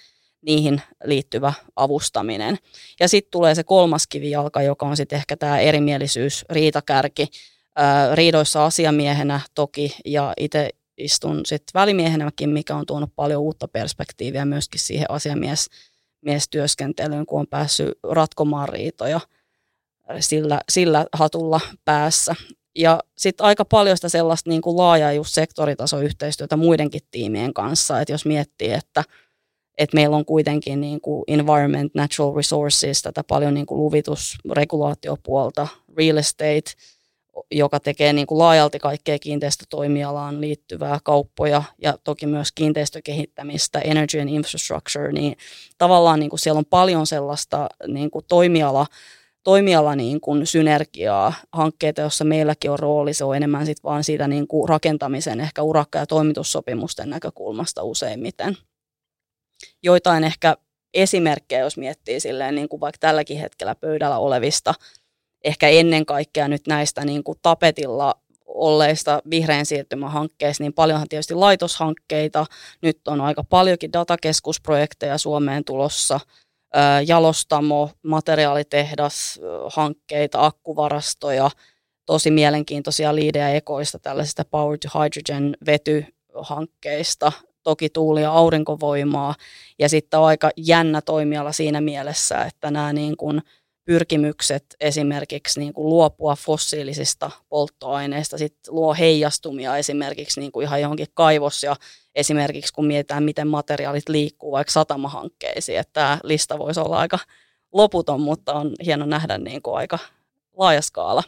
niihin 0.43 0.83
liittyvä 1.05 1.52
avustaminen. 1.76 2.59
Ja 3.00 3.09
sitten 3.09 3.31
tulee 3.31 3.55
se 3.55 3.64
kolmas 3.64 4.07
kivijalka, 4.07 4.62
joka 4.62 4.87
on 4.87 4.97
sitten 4.97 5.17
ehkä 5.17 5.37
tämä 5.37 5.59
erimielisyys, 5.59 6.45
riitakärki. 6.50 7.29
Ää, 7.76 8.14
riidoissa 8.14 8.64
asiamiehenä 8.67 9.41
toki 9.55 9.97
ja 10.05 10.33
itse 10.37 10.71
istun 10.99 11.47
sitten 11.47 11.81
välimiehenäkin, 11.81 12.50
mikä 12.50 12.76
on 12.76 12.87
tuonut 12.87 13.11
paljon 13.17 13.43
uutta 13.43 13.69
perspektiiviä 13.69 14.45
myöskin 14.45 14.81
siihen 14.81 15.11
asiamies 15.11 15.71
miestyöskentelyyn, 16.21 17.26
kun 17.26 17.41
on 17.41 17.47
päässyt 17.47 17.99
ratkomaan 18.11 18.69
riitoja 18.69 19.21
sillä, 20.21 20.61
sillä 20.69 21.07
hatulla 21.12 21.61
päässä. 21.85 22.35
Ja 22.76 23.00
sitten 23.19 23.47
aika 23.47 23.64
paljon 23.64 23.97
sitä 23.97 24.09
sellaista 24.09 24.50
niin 24.50 24.62
kuin 24.62 24.76
laajaa 24.76 25.12
just 25.12 25.35
sektoritasoyhteistyötä 25.35 26.57
muidenkin 26.57 27.00
tiimien 27.11 27.55
kanssa, 27.55 28.00
että 28.00 28.12
jos 28.12 28.26
miettii, 28.26 28.73
että– 28.73 29.05
että 29.79 29.95
meillä 29.95 30.17
on 30.17 30.25
kuitenkin 30.25 30.81
niin 30.81 31.00
kuin 31.00 31.25
environment, 31.26 31.95
natural 31.95 32.37
resources, 32.37 33.02
tätä 33.02 33.25
paljon 33.25 33.55
niin 33.55 33.67
kuin 33.67 33.79
luvitus, 33.79 34.38
regulaatiopuolta, 34.52 35.69
real 35.97 36.17
estate, 36.17 36.71
joka 37.50 37.81
tekee 37.81 38.12
niin 38.12 38.26
kuin 38.26 38.38
laajalti 38.38 38.79
kaikkea 38.79 39.19
kiinteistötoimialaan 39.19 40.41
liittyvää 40.41 40.99
kauppoja 41.05 41.62
ja 41.83 41.99
toki 42.05 42.26
myös 42.26 42.52
kiinteistökehittämistä, 42.52 43.79
energy 43.79 44.21
and 44.21 44.29
infrastructure, 44.29 45.12
niin 45.12 45.37
tavallaan 45.79 46.21
niin 46.21 46.31
kuin 46.31 46.41
siellä 46.41 46.59
on 46.59 46.64
paljon 46.71 47.07
sellaista 47.07 47.69
niin 47.87 48.11
kuin 48.11 48.25
toimiala, 48.29 48.87
toimiala 49.44 49.96
niin 49.96 50.20
kuin 50.20 50.46
synergiaa, 50.46 51.32
hankkeita, 51.52 52.00
joissa 52.00 52.25
meilläkin 52.25 52.70
on 52.70 52.78
rooli, 52.78 53.14
se 53.14 53.25
on 53.25 53.37
enemmän 53.37 53.66
sit 53.66 53.84
vaan 53.84 54.04
siitä 54.04 54.28
niin 54.28 54.49
kuin 54.49 54.68
rakentamisen 54.68 55.40
ehkä 55.40 55.62
urakka- 55.62 55.99
ja 55.99 56.06
toimitussopimusten 56.06 57.11
näkökulmasta 57.11 57.82
useimmiten. 57.82 58.56
Joitain 59.82 60.25
ehkä 60.25 60.56
esimerkkejä, 60.94 61.61
jos 61.61 61.76
miettii 61.76 62.20
silleen 62.20 62.54
niin 62.54 62.68
kuin 62.68 62.80
vaikka 62.80 62.99
tälläkin 63.00 63.38
hetkellä 63.38 63.75
pöydällä 63.75 64.18
olevista, 64.18 64.75
ehkä 65.44 65.68
ennen 65.68 66.06
kaikkea 66.06 66.49
nyt 66.49 66.66
näistä 66.66 67.04
niin 67.04 67.25
kuin 67.25 67.38
tapetilla 67.42 68.14
olleista 68.46 69.22
vihreän 69.30 69.66
siirtymän 69.66 70.11
hankkeista, 70.11 70.64
niin 70.64 70.72
paljonhan 70.72 71.08
tietysti 71.08 71.34
laitoshankkeita, 71.34 72.46
nyt 72.82 73.08
on 73.08 73.20
aika 73.20 73.44
paljonkin 73.44 73.92
datakeskusprojekteja 73.92 75.18
Suomeen 75.18 75.64
tulossa, 75.64 76.20
jalostamo, 77.07 77.91
materiaalitehdas, 78.02 79.41
hankkeita, 79.75 80.47
akkuvarastoja, 80.47 81.50
tosi 82.07 82.31
mielenkiintoisia 82.31 83.14
liidejä 83.14 83.50
ekoista 83.50 83.99
tällaisista 83.99 84.45
Power 84.45 84.79
to 84.79 84.88
Hydrogen 84.99 85.57
vetyhankkeista, 85.67 87.33
toki 87.62 87.88
tuuli- 87.88 88.23
ja 88.23 88.33
aurinkovoimaa. 88.33 89.35
Ja 89.79 89.88
sitten 89.88 90.21
on 90.21 90.26
aika 90.26 90.50
jännä 90.57 91.00
toimiala 91.00 91.52
siinä 91.52 91.81
mielessä, 91.81 92.45
että 92.45 92.71
nämä 92.71 92.93
niin 92.93 93.17
kuin 93.17 93.43
pyrkimykset 93.85 94.64
esimerkiksi 94.81 95.61
niin 95.61 95.73
kuin 95.73 95.88
luopua 95.88 96.37
fossiilisista 96.37 97.31
polttoaineista 97.49 98.38
sit 98.38 98.57
luo 98.69 98.95
heijastumia 98.95 99.76
esimerkiksi 99.76 100.41
niin 100.41 100.52
kuin 100.52 100.64
ihan 100.64 100.81
johonkin 100.81 101.07
kaivos- 101.14 101.62
ja 101.62 101.76
esimerkiksi 102.14 102.73
kun 102.73 102.87
mietitään, 102.87 103.23
miten 103.23 103.49
materiaalit 103.49 104.09
liikkuu 104.09 104.52
vaikka 104.52 104.73
satamahankkeisiin, 104.73 105.78
että 105.78 105.92
tämä 105.92 106.19
lista 106.23 106.59
voisi 106.59 106.81
olla 106.81 106.99
aika 106.99 107.19
loputon, 107.73 108.21
mutta 108.21 108.52
on 108.52 108.73
hieno 108.85 109.07
nähdä 109.07 109.38
niin 109.38 109.62
kuin 109.62 109.76
aika 109.76 109.99
laaja 110.57 110.83
skaala 110.83 111.23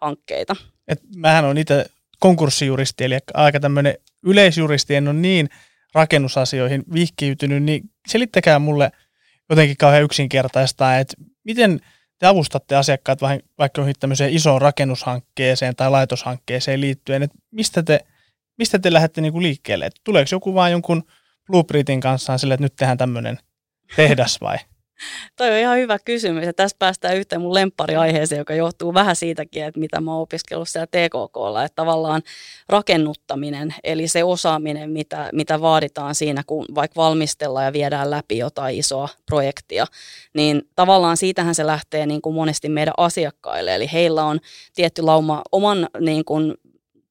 hankkeita. 0.00 0.56
Et 0.88 1.00
mähän 1.16 1.44
on 1.44 1.58
itse 1.58 1.86
konkurssijuristi, 2.18 3.04
eli 3.04 3.18
aika 3.34 3.60
tämmöinen 3.60 3.94
yleisjuristi, 4.22 4.94
en 4.94 5.08
ole 5.08 5.16
niin 5.16 5.48
rakennusasioihin 5.94 6.84
vihkiytynyt, 6.92 7.62
niin 7.62 7.82
selittäkää 8.08 8.58
mulle 8.58 8.90
jotenkin 9.50 9.76
kauhean 9.76 10.02
yksinkertaista, 10.02 10.98
että 10.98 11.14
miten 11.44 11.80
te 12.18 12.26
avustatte 12.26 12.76
asiakkaat 12.76 13.20
vaikka 13.58 13.80
johonkin 13.80 14.00
tämmöiseen 14.00 14.32
isoon 14.32 14.62
rakennushankkeeseen 14.62 15.76
tai 15.76 15.90
laitoshankkeeseen 15.90 16.80
liittyen, 16.80 17.22
että 17.22 17.38
mistä 17.50 17.82
te, 17.82 18.00
mistä 18.58 18.78
te 18.78 18.92
lähdette 18.92 19.20
niinku 19.20 19.42
liikkeelle? 19.42 19.86
Et 19.86 20.00
tuleeko 20.04 20.28
joku 20.32 20.54
vaan 20.54 20.70
jonkun 20.70 21.02
blueprintin 21.46 22.00
kanssa 22.00 22.38
sille, 22.38 22.54
että 22.54 22.64
nyt 22.64 22.76
tehdään 22.76 22.98
tämmöinen 22.98 23.38
tehdas 23.96 24.40
vai? 24.40 24.58
Toi 25.36 25.50
on 25.50 25.58
ihan 25.58 25.78
hyvä 25.78 25.98
kysymys 25.98 26.46
ja 26.46 26.52
tässä 26.52 26.76
päästään 26.78 27.16
yhteen 27.16 27.40
mun 27.40 27.54
lemppariaiheeseen, 27.54 28.38
joka 28.38 28.54
johtuu 28.54 28.94
vähän 28.94 29.16
siitäkin, 29.16 29.64
että 29.64 29.80
mitä 29.80 30.00
mä 30.00 30.12
oon 30.12 30.22
opiskellut 30.22 30.68
siellä 30.68 30.86
TKKlla, 30.86 31.64
että 31.64 31.76
tavallaan 31.76 32.22
rakennuttaminen, 32.68 33.74
eli 33.84 34.08
se 34.08 34.24
osaaminen, 34.24 34.90
mitä, 34.90 35.28
mitä 35.32 35.60
vaaditaan 35.60 36.14
siinä, 36.14 36.42
kun 36.46 36.66
vaikka 36.74 37.00
valmistellaan 37.02 37.64
ja 37.64 37.72
viedään 37.72 38.10
läpi 38.10 38.38
jotain 38.38 38.78
isoa 38.78 39.08
projektia, 39.26 39.86
niin 40.34 40.62
tavallaan 40.76 41.16
siitähän 41.16 41.54
se 41.54 41.66
lähtee 41.66 42.06
niin 42.06 42.22
kuin 42.22 42.34
monesti 42.34 42.68
meidän 42.68 42.94
asiakkaille, 42.96 43.74
eli 43.74 43.92
heillä 43.92 44.24
on 44.24 44.40
tietty 44.74 45.02
lauma 45.02 45.42
oman 45.52 45.88
niin 46.00 46.24
kuin, 46.24 46.54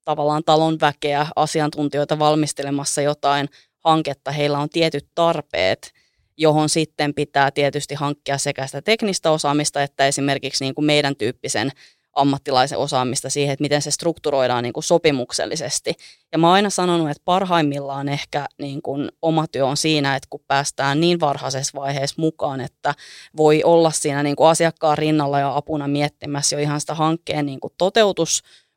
tavallaan 0.06 0.44
talon 0.44 0.78
väkeä, 0.82 1.28
asiantuntijoita 1.36 2.20
valmistelemassa 2.20 3.02
jotain 3.02 3.50
hanketta, 3.80 4.32
heillä 4.32 4.60
on 4.60 4.70
tietyt 4.70 5.08
tarpeet, 5.16 5.94
johon 6.38 6.70
sitten 6.70 7.14
pitää 7.14 7.52
tietysti 7.52 7.96
hankkia 7.96 8.38
sekä 8.38 8.68
sitä 8.68 8.82
teknistä 8.82 9.32
osaamista 9.32 9.84
että 9.84 10.08
esimerkiksi 10.08 10.64
niin 10.64 10.76
kuin 10.76 10.86
meidän 10.86 11.16
tyyppisen 11.16 11.72
ammattilaisen 12.16 12.78
osaamista 12.78 13.30
siihen, 13.30 13.54
että 13.54 13.64
miten 13.64 13.82
se 13.82 13.92
strukturoidaan 13.92 14.64
niin 14.64 14.74
kuin 14.74 14.84
sopimuksellisesti. 14.84 15.94
Ja 16.32 16.38
mä 16.38 16.48
oon 16.48 16.54
aina 16.54 16.70
sanonut, 16.70 17.10
että 17.10 17.22
parhaimmillaan 17.26 18.10
ehkä 18.10 18.46
niin 18.58 18.82
kuin 18.82 19.12
oma 19.22 19.48
työ 19.48 19.66
on 19.66 19.78
siinä, 19.78 20.16
että 20.16 20.28
kun 20.30 20.44
päästään 20.48 21.00
niin 21.00 21.20
varhaisessa 21.20 21.80
vaiheessa 21.80 22.16
mukaan, 22.22 22.62
että 22.62 22.96
voi 23.38 23.64
olla 23.64 23.92
siinä 23.92 24.24
niin 24.24 24.36
kuin 24.36 24.50
asiakkaan 24.50 24.98
rinnalla 24.98 25.40
ja 25.40 25.56
apuna 25.56 25.88
miettimässä 25.88 26.56
jo 26.56 26.60
ihan 26.60 26.82
sitä 26.82 26.96
hankkeen 26.96 27.46
niin 27.46 27.60
kuin 27.60 27.74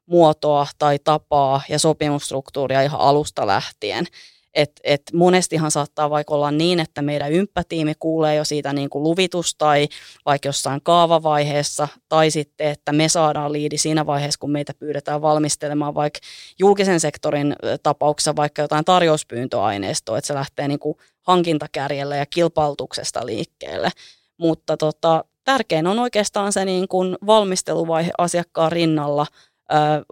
toteutusmuotoa 0.06 0.66
tai 0.78 0.98
tapaa 1.04 1.62
ja 1.68 1.78
sopimusstruktuuria 1.78 2.82
ihan 2.82 3.00
alusta 3.00 3.46
lähtien. 3.46 4.06
Et, 4.54 4.80
et 4.84 5.02
monestihan 5.12 5.70
saattaa 5.70 6.10
vaikka 6.10 6.34
olla 6.34 6.50
niin, 6.50 6.80
että 6.80 7.02
meidän 7.02 7.32
ympätiimi 7.32 7.92
kuulee 7.98 8.34
jo 8.34 8.44
siitä 8.44 8.72
niin 8.72 8.90
kuin 8.90 9.02
luvitus 9.02 9.54
tai 9.54 9.88
vaikka 10.26 10.48
jossain 10.48 10.80
kaavavaiheessa, 10.82 11.88
tai 12.08 12.30
sitten, 12.30 12.66
että 12.66 12.92
me 12.92 13.08
saadaan 13.08 13.52
liidi 13.52 13.78
siinä 13.78 14.06
vaiheessa, 14.06 14.40
kun 14.40 14.50
meitä 14.50 14.74
pyydetään 14.74 15.22
valmistelemaan 15.22 15.94
vaikka 15.94 16.20
julkisen 16.58 17.00
sektorin 17.00 17.56
tapauksessa 17.82 18.36
vaikka 18.36 18.62
jotain 18.62 18.84
tarjouspyyntöaineistoa, 18.84 20.18
että 20.18 20.26
se 20.26 20.34
lähtee 20.34 20.68
niin 20.68 20.80
kuin 20.80 20.96
hankintakärjellä 21.22 22.16
ja 22.16 22.26
kilpailutuksesta 22.26 23.26
liikkeelle. 23.26 23.90
Mutta 24.38 24.76
tota, 24.76 25.24
tärkein 25.44 25.86
on 25.86 25.98
oikeastaan 25.98 26.52
se 26.52 26.64
niin 26.64 26.88
kuin 26.88 27.16
valmisteluvaihe 27.26 28.10
asiakkaan 28.18 28.72
rinnalla– 28.72 29.26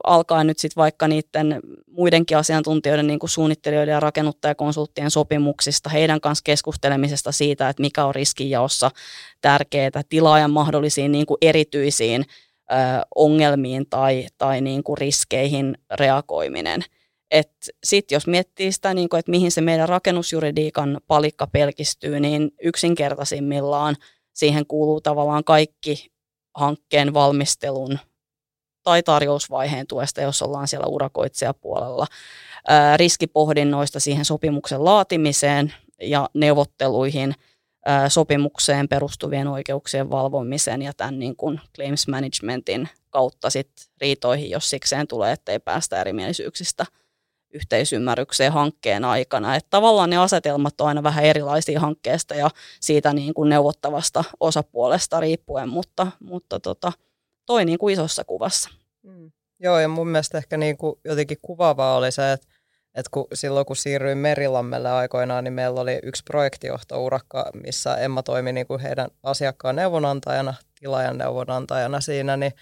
alkaa 0.05 0.45
nyt 0.45 0.59
sitten 0.59 0.81
vaikka 0.81 1.09
niiden 1.09 1.61
muidenkin 1.91 2.37
asiantuntijoiden, 2.37 3.07
niin 3.07 3.19
kuin 3.19 3.31
suunnittelijoiden 3.31 3.93
ja 3.93 4.01
rakennuttajakonsulttien 4.01 5.11
sopimuksista, 5.11 5.91
heidän 5.91 6.21
kanssa 6.21 6.43
keskustelemisesta 6.45 7.33
siitä, 7.33 7.69
että 7.69 7.81
mikä 7.81 8.05
on 8.05 8.15
riskinjaossa 8.15 8.91
tärkeää, 9.41 9.91
tilaajan 10.09 10.51
mahdollisiin 10.51 11.13
niin 11.13 11.27
kuin 11.27 11.39
erityisiin 11.43 12.25
ö, 12.73 12.75
ongelmiin 13.15 13.87
tai, 13.91 14.27
tai 14.39 14.61
niin 14.61 14.83
kuin 14.83 14.99
riskeihin 14.99 15.79
reagoiminen. 15.91 16.83
Sitten 17.85 18.17
jos 18.17 18.27
miettii 18.27 18.73
sitä, 18.73 18.95
niin 18.95 19.09
kuin, 19.09 19.19
että 19.19 19.31
mihin 19.31 19.51
se 19.51 19.61
meidän 19.61 19.89
rakennusjuridiikan 19.89 21.01
palikka 21.07 21.47
pelkistyy, 21.47 22.21
niin 22.21 22.51
yksinkertaisimmillaan 22.63 23.97
siihen 24.33 24.67
kuuluu 24.67 25.01
tavallaan 25.01 25.45
kaikki 25.45 26.13
hankkeen 26.55 27.15
valmistelun 27.15 27.99
tai 28.85 29.03
tarjousvaiheen 29.03 29.87
tuesta, 29.87 30.21
jos 30.21 30.43
ollaan 30.43 30.69
siellä 30.69 30.87
urakoitsijapuolella, 30.87 32.07
riskipohdinnoista 32.97 34.01
siihen 34.01 34.25
sopimuksen 34.25 34.85
laatimiseen 34.85 35.75
ja 36.01 36.31
neuvotteluihin, 36.35 37.35
sopimukseen 38.09 38.89
perustuvien 38.89 39.49
oikeuksien 39.49 40.11
valvomiseen 40.11 40.83
ja 40.83 40.93
tämän 40.93 41.19
niin 41.19 41.37
kuin 41.37 41.61
claims 41.77 42.09
managementin 42.09 42.89
kautta 43.11 43.51
sit 43.51 43.71
riitoihin, 44.01 44.51
jos 44.51 44.71
sikseen 44.71 45.09
tulee, 45.09 45.33
ettei 45.33 45.59
päästä 45.59 46.01
erimielisyyksistä 46.01 46.87
yhteisymmärrykseen 47.55 48.53
hankkeen 48.53 49.05
aikana. 49.05 49.57
Että 49.57 49.71
tavallaan 49.71 50.11
ne 50.11 50.17
asetelmat 50.17 50.81
on 50.81 50.89
aina 50.89 51.03
vähän 51.03 51.25
erilaisia 51.25 51.81
hankkeesta 51.81 52.35
ja 52.35 52.51
siitä 52.81 53.13
niin 53.13 53.35
kuin 53.35 53.49
neuvottavasta 53.49 54.25
osapuolesta 54.41 55.21
riippuen, 55.21 55.69
mutta, 55.69 56.07
mutta 56.21 56.61
tota, 56.61 56.93
toi 57.47 57.65
niin 57.65 57.79
kuin 57.79 57.93
isossa 57.93 58.25
kuvassa. 58.25 58.71
Mm. 59.03 59.33
Joo, 59.61 59.79
ja 59.79 59.89
mun 59.89 60.09
mielestä 60.09 60.39
ehkä 60.39 60.57
niin 60.57 60.77
kuin 60.77 61.01
jotenkin 61.05 61.39
kuvaavaa 61.43 61.97
oli 61.97 62.13
se, 62.13 62.33
että, 62.33 62.47
että 62.95 63.11
kun, 63.11 63.27
silloin 63.35 63.67
kun 63.67 63.77
siirryin 63.77 64.19
Merilammelle 64.19 64.91
aikoinaan, 64.91 65.45
niin 65.45 65.55
meillä 65.55 65.81
oli 65.81 65.99
yksi 66.03 66.23
projektijohtourakka, 66.23 67.51
missä 67.63 67.97
Emma 67.97 68.23
toimi 68.23 68.53
niin 68.53 68.67
kuin 68.67 68.81
heidän 68.81 69.09
asiakkaan 69.23 69.77
neuvonantajana, 69.77 70.55
tilaajan 70.81 71.19
neuvonantajana 71.19 72.01
siinä, 72.01 72.37
niin 72.37 72.53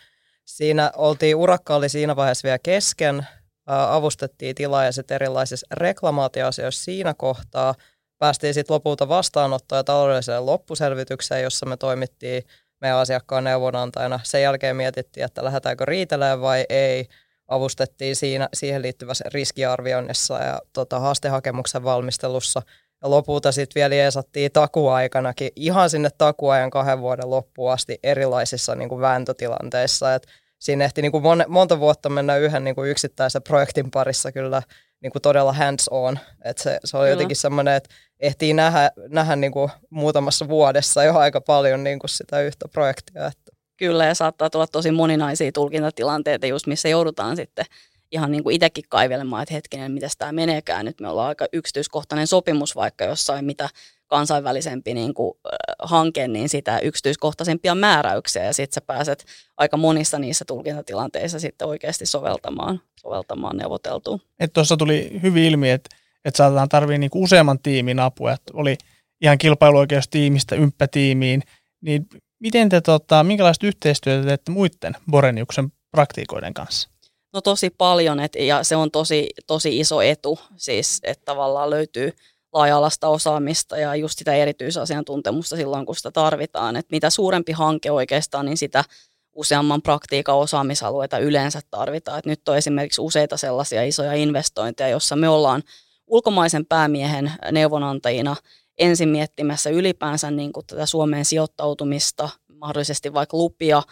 siinä 0.44 0.90
oltiin, 0.96 1.36
urakka 1.36 1.76
oli 1.76 1.88
siinä 1.88 2.16
vaiheessa 2.16 2.46
vielä 2.46 2.58
kesken, 2.58 3.26
avustettiin 3.66 4.54
tilaajat 4.54 5.10
erilaisissa 5.10 5.66
reklamaatioasioissa 5.72 6.84
siinä 6.84 7.14
kohtaa, 7.14 7.74
päästiin 8.18 8.54
sitten 8.54 8.74
lopulta 8.74 9.08
vastaanottoon 9.08 9.78
ja 9.78 9.84
taloudelliseen 9.84 10.46
loppuselvitykseen, 10.46 11.42
jossa 11.42 11.66
me 11.66 11.76
toimittiin 11.76 12.42
meidän 12.82 12.98
asiakkaan 12.98 13.44
neuvonantajana. 13.44 14.20
Sen 14.22 14.42
jälkeen 14.42 14.76
mietittiin, 14.76 15.24
että 15.24 15.44
lähdetäänkö 15.44 15.84
riitelemään 15.84 16.40
vai 16.40 16.66
ei. 16.68 17.08
Avustettiin 17.48 18.16
siinä, 18.16 18.48
siihen 18.54 18.82
liittyvässä 18.82 19.24
riskiarvioinnissa 19.34 20.38
ja 20.38 20.60
tota, 20.72 21.00
haastehakemuksen 21.00 21.84
valmistelussa. 21.84 22.62
Ja 23.02 23.10
lopulta 23.10 23.52
sitten 23.52 23.80
vielä 23.80 23.94
jeesattiin 23.94 24.52
takuaikanakin 24.52 25.50
ihan 25.56 25.90
sinne 25.90 26.08
takuajan 26.18 26.70
kahden 26.70 27.00
vuoden 27.00 27.30
loppuun 27.30 27.72
asti 27.72 27.98
erilaisissa 28.02 28.74
niin 28.74 28.88
kuin 28.88 29.00
vääntötilanteissa. 29.00 30.14
Et 30.14 30.26
siinä 30.62 30.84
ehti 30.84 31.02
niin 31.02 31.12
kuin 31.12 31.22
mon, 31.22 31.44
monta 31.48 31.80
vuotta 31.80 32.08
mennä 32.08 32.36
yhden 32.36 32.64
niin 32.64 32.74
kuin 32.74 32.90
yksittäisen 32.90 33.42
projektin 33.42 33.90
parissa 33.90 34.32
kyllä 34.32 34.62
niin 35.00 35.12
kuin 35.12 35.22
todella 35.22 35.52
hands 35.52 35.88
on. 35.88 36.18
Et 36.44 36.58
se, 36.58 36.78
se 36.84 36.96
oli 36.96 37.10
jotenkin 37.10 37.36
semmoinen, 37.36 37.74
että 37.74 37.94
ehtii 38.20 38.52
nähdä, 38.54 38.90
nähdä 39.08 39.36
niin 39.36 39.52
kuin 39.52 39.70
muutamassa 39.90 40.48
vuodessa 40.48 41.04
jo 41.04 41.18
aika 41.18 41.40
paljon 41.40 41.84
niin 41.84 41.98
kuin 41.98 42.10
sitä 42.10 42.40
yhtä 42.40 42.68
projektia. 42.68 43.26
Että. 43.26 43.52
Kyllä, 43.76 44.06
ja 44.06 44.14
saattaa 44.14 44.50
tulla 44.50 44.66
tosi 44.66 44.90
moninaisia 44.90 45.52
tulkintatilanteita, 45.52 46.46
just 46.46 46.66
missä 46.66 46.88
joudutaan 46.88 47.36
sitten 47.36 47.64
ihan 48.12 48.32
niin 48.32 48.42
kuin 48.42 48.54
itsekin 48.54 48.84
kaivelemaan, 48.88 49.42
että 49.42 49.54
hetkinen, 49.54 49.92
miten 49.92 50.10
tämä 50.18 50.32
meneekään. 50.32 50.84
Nyt 50.84 51.00
me 51.00 51.08
ollaan 51.08 51.28
aika 51.28 51.46
yksityiskohtainen 51.52 52.26
sopimus 52.26 52.76
vaikka 52.76 53.04
jossain, 53.04 53.44
mitä 53.44 53.68
kansainvälisempi 54.12 54.94
niin 54.94 55.14
kuin, 55.14 55.34
hanke, 55.82 56.28
niin 56.28 56.48
sitä 56.48 56.78
yksityiskohtaisempia 56.78 57.74
määräyksiä 57.74 58.44
ja 58.44 58.52
sitten 58.52 58.74
sä 58.74 58.80
pääset 58.80 59.24
aika 59.56 59.76
monissa 59.76 60.18
niissä 60.18 60.44
tulkintatilanteissa 60.44 61.40
sitten 61.40 61.68
oikeasti 61.68 62.06
soveltamaan, 62.06 62.80
soveltamaan 63.00 63.56
neuvoteltuun. 63.56 64.20
Tuossa 64.52 64.76
tuli 64.76 65.20
hyvin 65.22 65.44
ilmi, 65.44 65.70
että 65.70 65.96
että 66.24 66.36
saatetaan 66.36 66.68
tarvii 66.68 66.98
niinku 66.98 67.22
useamman 67.22 67.58
tiimin 67.58 68.00
apua, 68.00 68.32
että 68.32 68.52
oli 68.54 68.76
ihan 69.20 69.38
kilpailuoikeustiimistä 69.38 70.54
ympätiimiin, 70.54 71.42
niin 71.80 72.06
miten 72.40 72.68
te, 72.68 72.80
tota, 72.80 73.24
minkälaista 73.24 73.66
yhteistyötä 73.66 74.26
teette 74.26 74.52
muiden 74.52 74.96
Boreniuksen 75.10 75.72
praktiikoiden 75.90 76.54
kanssa? 76.54 76.88
No 77.34 77.40
tosi 77.40 77.70
paljon, 77.70 78.20
et, 78.20 78.36
ja 78.38 78.64
se 78.64 78.76
on 78.76 78.90
tosi, 78.90 79.30
tosi 79.46 79.80
iso 79.80 80.02
etu, 80.02 80.38
siis 80.56 81.00
että 81.02 81.24
tavallaan 81.24 81.70
löytyy 81.70 82.12
laaja-alasta 82.52 83.08
osaamista 83.08 83.76
ja 83.76 83.94
just 83.94 84.18
sitä 84.18 84.34
erityisasiantuntemusta 84.34 85.56
silloin, 85.56 85.86
kun 85.86 85.96
sitä 85.96 86.10
tarvitaan. 86.10 86.76
Et 86.76 86.86
mitä 86.90 87.10
suurempi 87.10 87.52
hanke 87.52 87.90
oikeastaan, 87.90 88.46
niin 88.46 88.56
sitä 88.56 88.84
useamman 89.32 89.82
praktiikan 89.82 90.36
osaamisalueita 90.36 91.18
yleensä 91.18 91.60
tarvitaan. 91.70 92.18
Et 92.18 92.26
nyt 92.26 92.48
on 92.48 92.56
esimerkiksi 92.56 93.00
useita 93.00 93.36
sellaisia 93.36 93.82
isoja 93.82 94.12
investointeja, 94.14 94.88
joissa 94.88 95.16
me 95.16 95.28
ollaan 95.28 95.62
ulkomaisen 96.06 96.66
päämiehen 96.66 97.32
neuvonantajina 97.52 98.36
ensin 98.78 99.08
miettimässä 99.08 99.70
ylipäänsä 99.70 100.30
niin 100.30 100.52
kuin 100.52 100.66
tätä 100.66 100.86
Suomeen 100.86 101.24
sijoittautumista, 101.24 102.28
mahdollisesti 102.48 103.12
vaikka 103.12 103.36
lupia, 103.36 103.82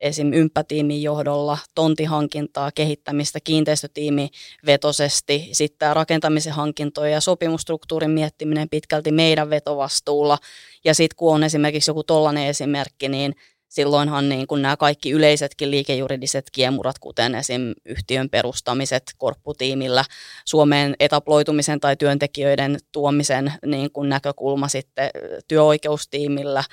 esim. 0.00 0.32
ympätiimin 0.32 1.02
johdolla, 1.02 1.58
tontihankintaa, 1.74 2.70
kehittämistä, 2.74 3.38
kiinteistötiimi 3.44 4.28
vetosesti, 4.66 5.48
sitten 5.52 5.96
rakentamisen 5.96 6.52
hankintoja 6.52 7.12
ja 7.12 7.20
sopimustruktuurin 7.20 8.10
miettiminen 8.10 8.68
pitkälti 8.68 9.12
meidän 9.12 9.50
vetovastuulla. 9.50 10.38
Ja 10.84 10.94
sitten 10.94 11.16
kun 11.16 11.34
on 11.34 11.44
esimerkiksi 11.44 11.90
joku 11.90 12.04
tollainen 12.04 12.46
esimerkki, 12.46 13.08
niin 13.08 13.34
silloinhan 13.68 14.28
niin 14.28 14.46
kuin 14.46 14.62
nämä 14.62 14.76
kaikki 14.76 15.10
yleisetkin 15.10 15.70
liikejuridiset 15.70 16.50
kiemurat, 16.52 16.98
kuten 16.98 17.34
esim. 17.34 17.74
yhtiön 17.84 18.30
perustamiset 18.30 19.02
korpputiimillä, 19.18 20.04
Suomeen 20.44 20.94
etaploitumisen 21.00 21.80
tai 21.80 21.96
työntekijöiden 21.96 22.78
tuomisen 22.92 23.52
niin 23.66 23.92
kuin 23.92 24.08
näkökulma 24.08 24.68
sitten 24.68 25.10
työoikeustiimillä, 25.48 26.64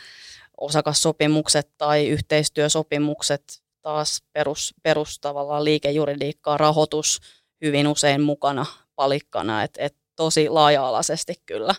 osakassopimukset 0.58 1.70
tai 1.78 2.08
yhteistyösopimukset, 2.08 3.64
taas 3.82 4.24
perus, 4.34 4.76
perus 4.84 5.20
tavallaan 5.20 5.64
liikejuridiikkaa, 5.64 6.58
rahoitus 6.58 7.20
hyvin 7.62 7.88
usein 7.88 8.22
mukana 8.22 8.66
palikkana, 8.96 9.64
että 9.64 9.84
et 9.84 9.96
tosi 10.16 10.50
laaja-alaisesti 10.50 11.34
kyllä. 11.46 11.76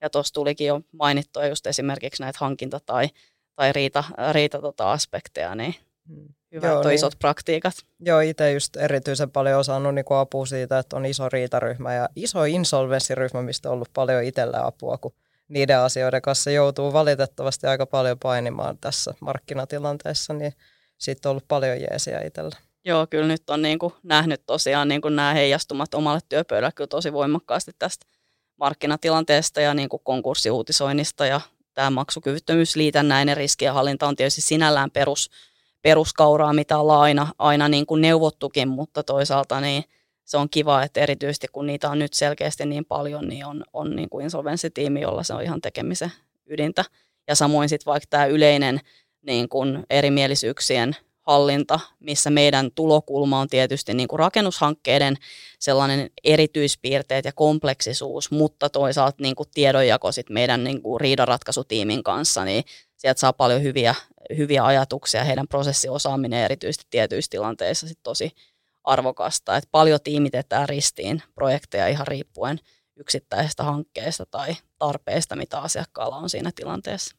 Ja 0.00 0.10
tuossa 0.10 0.34
tulikin 0.34 0.66
jo 0.66 0.80
mainittua 0.92 1.46
just 1.46 1.66
esimerkiksi 1.66 2.22
näitä 2.22 2.38
hankinta- 2.40 2.80
tai 2.86 3.08
tai 3.56 3.72
riita, 3.72 4.04
riita 4.32 4.60
tota 4.60 4.92
aspekteja, 4.92 5.54
niin 5.54 5.74
hmm. 6.08 6.28
hyvät 6.52 6.70
Joo, 6.70 6.78
on 6.78 6.86
niin. 6.86 6.94
isot 6.94 7.18
praktiikat. 7.18 7.74
Joo, 8.00 8.20
itse 8.20 8.52
just 8.52 8.76
erityisen 8.76 9.30
paljon 9.30 9.60
osannut 9.60 9.94
niin 9.94 10.04
apua 10.08 10.46
siitä, 10.46 10.78
että 10.78 10.96
on 10.96 11.06
iso 11.06 11.28
riitaryhmä 11.28 11.94
ja 11.94 12.08
iso 12.16 12.44
insolvenssiryhmä, 12.44 13.42
mistä 13.42 13.68
on 13.68 13.74
ollut 13.74 13.90
paljon 13.94 14.24
itselle 14.24 14.58
apua, 14.62 14.98
kun 14.98 15.12
niiden 15.48 15.78
asioiden 15.78 16.22
kanssa 16.22 16.50
joutuu 16.50 16.92
valitettavasti 16.92 17.66
aika 17.66 17.86
paljon 17.86 18.18
painimaan 18.18 18.78
tässä 18.78 19.14
markkinatilanteessa, 19.20 20.32
niin 20.32 20.52
sitten 20.98 21.28
on 21.28 21.30
ollut 21.30 21.48
paljon 21.48 21.80
jeesiä 21.80 22.20
itsellä. 22.20 22.56
Joo, 22.84 23.06
kyllä 23.06 23.26
nyt 23.26 23.50
on 23.50 23.62
niin 23.62 23.78
kuin 23.78 23.94
nähnyt 24.02 24.42
tosiaan 24.46 24.88
niin 24.88 25.00
kuin 25.00 25.16
nämä 25.16 25.32
heijastumat 25.34 25.94
omalle 25.94 26.20
työpöydälle 26.28 26.72
kyllä 26.72 26.88
tosi 26.88 27.12
voimakkaasti 27.12 27.72
tästä 27.78 28.06
markkinatilanteesta 28.56 29.60
ja 29.60 29.74
niin 29.74 29.88
kuin 29.88 30.02
konkurssiuutisoinnista 30.04 31.26
ja 31.26 31.40
tämä 31.74 31.90
maksukyvyttömyysliitännäinen 31.90 33.36
riskienhallinta 33.36 34.06
on 34.06 34.16
tietysti 34.16 34.40
sinällään 34.40 34.90
perus, 34.90 35.30
peruskauraa, 35.82 36.52
mitä 36.52 36.78
ollaan 36.78 37.00
aina, 37.00 37.28
aina 37.38 37.68
niin 37.68 37.86
kuin 37.86 38.02
neuvottukin, 38.02 38.68
mutta 38.68 39.02
toisaalta 39.02 39.60
niin 39.60 39.84
se 40.26 40.36
on 40.36 40.50
kiva, 40.50 40.82
että 40.82 41.00
erityisesti 41.00 41.46
kun 41.52 41.66
niitä 41.66 41.90
on 41.90 41.98
nyt 41.98 42.14
selkeästi 42.14 42.66
niin 42.66 42.84
paljon, 42.84 43.28
niin 43.28 43.46
on, 43.46 43.64
on 43.72 43.96
niin 43.96 44.08
kuin 44.08 44.24
insolvenssitiimi, 44.24 45.00
jolla 45.00 45.22
se 45.22 45.34
on 45.34 45.42
ihan 45.42 45.60
tekemisen 45.60 46.12
ydintä. 46.46 46.84
Ja 47.28 47.34
samoin 47.34 47.68
sitten 47.68 47.90
vaikka 47.92 48.06
tämä 48.10 48.26
yleinen 48.26 48.80
niin 49.22 49.48
kuin 49.48 49.86
erimielisyyksien 49.90 50.96
hallinta, 51.20 51.80
missä 52.00 52.30
meidän 52.30 52.70
tulokulma 52.74 53.40
on 53.40 53.48
tietysti 53.48 53.94
niin 53.94 54.08
kuin 54.08 54.18
rakennushankkeiden 54.18 55.16
sellainen 55.58 56.10
erityispiirteet 56.24 57.24
ja 57.24 57.32
kompleksisuus, 57.32 58.30
mutta 58.30 58.68
toisaalta 58.68 59.22
niin 59.22 59.34
kuin 59.34 59.48
tiedonjako 59.54 60.12
sit 60.12 60.30
meidän 60.30 60.64
niin 60.64 60.82
kuin 60.82 61.00
riidanratkaisutiimin 61.00 62.02
kanssa, 62.02 62.44
niin 62.44 62.64
sieltä 62.96 63.20
saa 63.20 63.32
paljon 63.32 63.62
hyviä, 63.62 63.94
hyviä 64.36 64.64
ajatuksia. 64.64 65.24
Heidän 65.24 65.48
prosessiosaaminen 65.48 66.44
erityisesti 66.44 66.86
tietyissä 66.90 67.30
tilanteissa 67.30 67.88
sit 67.88 67.98
tosi 68.02 68.32
arvokasta. 68.86 69.56
Et 69.56 69.68
paljon 69.70 69.98
tiimitetään 70.04 70.68
ristiin 70.68 71.22
projekteja 71.34 71.88
ihan 71.88 72.06
riippuen 72.06 72.58
yksittäisestä 72.96 73.62
hankkeesta 73.62 74.26
tai 74.26 74.56
tarpeesta, 74.78 75.36
mitä 75.36 75.58
asiakkaalla 75.58 76.16
on 76.16 76.30
siinä 76.30 76.50
tilanteessa. 76.54 77.16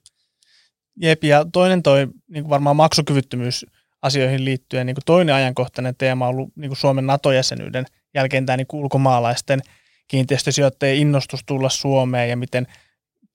Jep, 1.01 1.23
ja 1.23 1.45
toinen 1.53 1.83
toi 1.83 2.07
niin 2.27 2.49
varmaan 2.49 2.75
maksukyvyttömyys 2.75 3.65
asioihin 4.01 4.45
liittyen 4.45 4.85
niin 4.85 4.95
toinen 5.05 5.35
ajankohtainen 5.35 5.95
teema 5.95 6.27
on 6.27 6.29
ollut 6.29 6.49
niin 6.55 6.75
Suomen 6.75 7.07
NATO-jäsenyyden 7.07 7.85
jälkeen 8.13 8.45
tämä 8.45 8.57
niin 8.57 8.67
ulkomaalaisten 8.73 9.61
kiinteistösijoittajien 10.07 10.97
innostus 10.97 11.43
tulla 11.45 11.69
Suomeen 11.69 12.29
ja 12.29 12.37
miten 12.37 12.67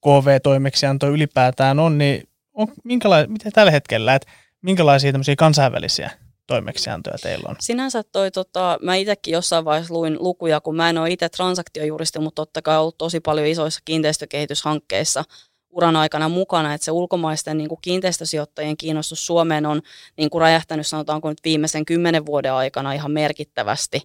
KV-toimeksianto 0.00 1.10
ylipäätään 1.10 1.78
on, 1.78 1.98
niin 1.98 2.28
on, 2.54 2.68
minkäla- 2.84 3.26
miten 3.26 3.52
tällä 3.52 3.70
hetkellä, 3.70 4.14
että 4.14 4.30
minkälaisia 4.62 5.12
tämmöisiä 5.12 5.36
kansainvälisiä 5.36 6.10
toimeksiantoja 6.54 7.18
teillä 7.22 7.48
on? 7.48 7.56
Sinänsä 7.60 8.02
toi, 8.02 8.30
tota, 8.30 8.78
mä 8.82 8.94
itsekin 8.94 9.32
jossain 9.32 9.64
vaiheessa 9.64 9.94
luin 9.94 10.16
lukuja, 10.20 10.60
kun 10.60 10.76
mä 10.76 10.90
en 10.90 10.98
ole 10.98 11.10
itse 11.10 11.28
transaktiojuristi, 11.28 12.18
mutta 12.18 12.42
totta 12.42 12.62
kai 12.62 12.78
ollut 12.78 12.98
tosi 12.98 13.20
paljon 13.20 13.46
isoissa 13.46 13.80
kiinteistökehityshankkeissa– 13.84 15.24
uran 15.72 15.96
aikana 15.96 16.28
mukana, 16.28 16.74
että 16.74 16.84
se 16.84 16.90
ulkomaisten 16.90 17.58
niin 17.58 17.68
kuin 17.68 17.78
kiinteistösijoittajien 17.82 18.76
kiinnostus 18.76 19.26
Suomeen 19.26 19.66
on 19.66 19.82
niin 20.16 20.30
kuin 20.30 20.42
räjähtänyt 20.42 20.86
sanotaanko 20.86 21.28
nyt 21.28 21.38
viimeisen 21.44 21.84
kymmenen 21.84 22.26
vuoden 22.26 22.52
aikana 22.52 22.92
ihan 22.92 23.10
merkittävästi. 23.10 24.00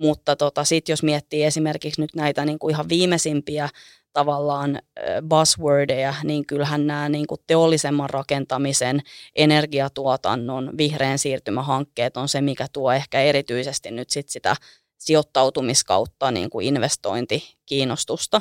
Mutta 0.00 0.36
tota, 0.36 0.64
sitten 0.64 0.92
jos 0.92 1.02
miettii 1.02 1.44
esimerkiksi 1.44 2.00
nyt 2.00 2.14
näitä 2.14 2.44
niin 2.44 2.58
kuin 2.58 2.74
ihan 2.74 2.88
viimeisimpiä 2.88 3.68
tavallaan 4.12 4.78
buzzwordeja, 5.28 6.14
niin 6.24 6.46
kyllähän 6.46 6.86
nämä 6.86 7.08
niin 7.08 7.26
kuin 7.26 7.40
teollisemman 7.46 8.10
rakentamisen, 8.10 9.02
energiatuotannon, 9.36 10.70
vihreän 10.78 11.18
siirtymähankkeet 11.18 12.16
on 12.16 12.28
se, 12.28 12.40
mikä 12.40 12.66
tuo 12.72 12.92
ehkä 12.92 13.20
erityisesti 13.20 13.90
nyt 13.90 14.10
sit 14.10 14.28
sitä 14.28 14.56
sijoittautumiskautta 14.98 16.30
niin 16.30 16.50
kuin 16.50 16.66
investointikiinnostusta. 16.66 18.40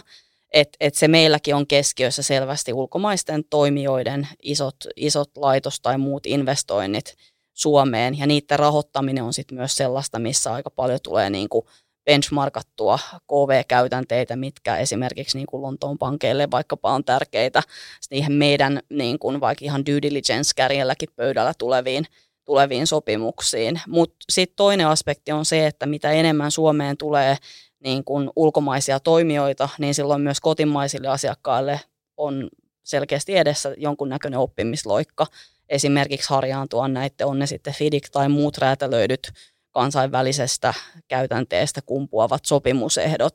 Et, 0.54 0.70
et 0.80 0.96
se 0.96 1.08
meilläkin 1.08 1.56
on 1.56 1.68
keskiössä 1.68 2.24
selvästi 2.24 2.74
ulkomaisten 2.74 3.44
toimijoiden 3.50 4.28
isot, 4.44 4.76
isot 4.96 5.32
laitos- 5.38 5.80
tai 5.82 5.98
muut 5.98 6.26
investoinnit 6.26 7.16
Suomeen, 7.60 8.18
ja 8.18 8.28
niiden 8.28 8.60
rahoittaminen 8.60 9.24
on 9.24 9.34
sitten 9.34 9.58
myös 9.58 9.76
sellaista, 9.76 10.20
missä 10.20 10.54
aika 10.54 10.70
paljon 10.70 11.00
tulee 11.04 11.30
niin 11.30 11.50
kuin 11.50 11.66
benchmarkattua 12.06 13.00
KV-käytänteitä, 13.28 14.36
mitkä 14.36 14.78
esimerkiksi 14.78 15.38
niin 15.38 15.48
kuin 15.48 15.62
Lontoon 15.62 15.98
pankeille 15.98 16.52
vaikkapa 16.52 16.92
on 16.92 17.04
tärkeitä 17.04 17.64
siihen 18.02 18.32
meidän 18.34 18.80
niin 18.90 19.20
kuin 19.20 19.40
vaikka 19.40 19.66
ihan 19.66 19.86
due 19.86 20.02
diligence-kärjelläkin 20.02 21.10
pöydällä 21.16 21.54
tuleviin, 21.58 22.06
tuleviin 22.46 22.88
sopimuksiin. 22.88 23.82
Mutta 23.88 24.16
sitten 24.30 24.56
toinen 24.56 24.88
aspekti 24.88 25.32
on 25.32 25.46
se, 25.46 25.68
että 25.68 25.86
mitä 25.86 26.12
enemmän 26.12 26.52
Suomeen 26.52 26.98
tulee 26.98 27.38
niin 27.84 28.04
kuin 28.04 28.30
ulkomaisia 28.36 29.00
toimijoita, 29.00 29.70
niin 29.80 29.94
silloin 29.94 30.22
myös 30.22 30.40
kotimaisille 30.40 31.08
asiakkaille 31.08 31.80
on 32.18 32.50
selkeästi 32.84 33.38
edessä 33.38 33.74
jonkunnäköinen 33.78 34.40
oppimisloikka. 34.40 35.26
Esimerkiksi 35.70 36.30
harjaantua 36.30 36.88
näiden, 36.88 37.28
on 37.28 37.40
ne 37.40 37.46
sitten 37.46 37.74
FIDIC 37.74 38.12
tai 38.12 38.30
muut 38.30 38.58
räätälöidyt 38.58 39.32
kansainvälisestä 39.72 40.74
käytänteestä 41.08 41.82
kumpuavat 41.86 42.46
sopimusehdot 42.46 43.34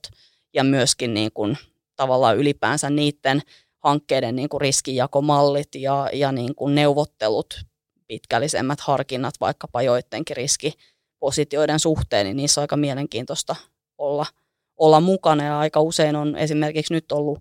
ja 0.55 0.65
myöskin 0.65 1.15
niin 1.15 1.31
kuin 1.35 1.59
tavallaan 1.97 2.37
ylipäänsä 2.37 2.91
niiden 2.91 3.43
hankkeiden 3.79 4.37
niin 4.37 4.49
kuin 4.49 4.61
riskijakomallit 4.61 5.75
ja, 5.75 6.11
ja 6.13 6.33
niin 6.33 6.55
kuin 6.55 6.75
neuvottelut, 6.75 7.65
pitkällisemmät 8.07 8.81
harkinnat 8.81 9.35
vaikkapa 9.41 9.83
joidenkin 9.83 10.37
riskipositioiden 10.37 11.79
suhteen, 11.79 12.27
niin 12.27 12.37
niissä 12.37 12.61
on 12.61 12.63
aika 12.63 12.77
mielenkiintoista 12.77 13.57
olla, 13.99 14.27
olla 14.77 15.01
mukana. 15.01 15.45
Ja 15.45 15.59
aika 15.59 15.81
usein 15.81 16.17
on 16.17 16.37
esimerkiksi 16.37 16.95
nyt 16.95 17.13
ollut, 17.13 17.39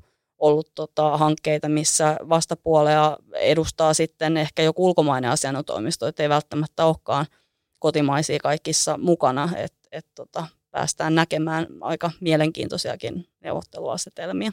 ollut 0.47 0.71
tota, 0.75 1.17
hankkeita, 1.17 1.69
missä 1.69 2.17
vastapuolea 2.29 3.17
edustaa 3.33 3.93
sitten 3.93 4.37
ehkä 4.37 4.63
joku 4.63 4.85
ulkomainen 4.85 5.31
asianotoimisto, 5.31 6.07
että 6.07 6.23
ei 6.23 6.29
välttämättä 6.29 6.85
olekaan– 6.85 7.25
kotimaisia 7.83 8.39
kaikissa 8.43 8.97
mukana, 8.97 9.49
että 9.57 9.87
et 9.91 10.05
tota, 10.15 10.47
päästään 10.71 11.15
näkemään 11.15 11.67
aika 11.81 12.11
mielenkiintoisiakin 12.19 13.27
neuvotteluasetelmia. 13.39 14.51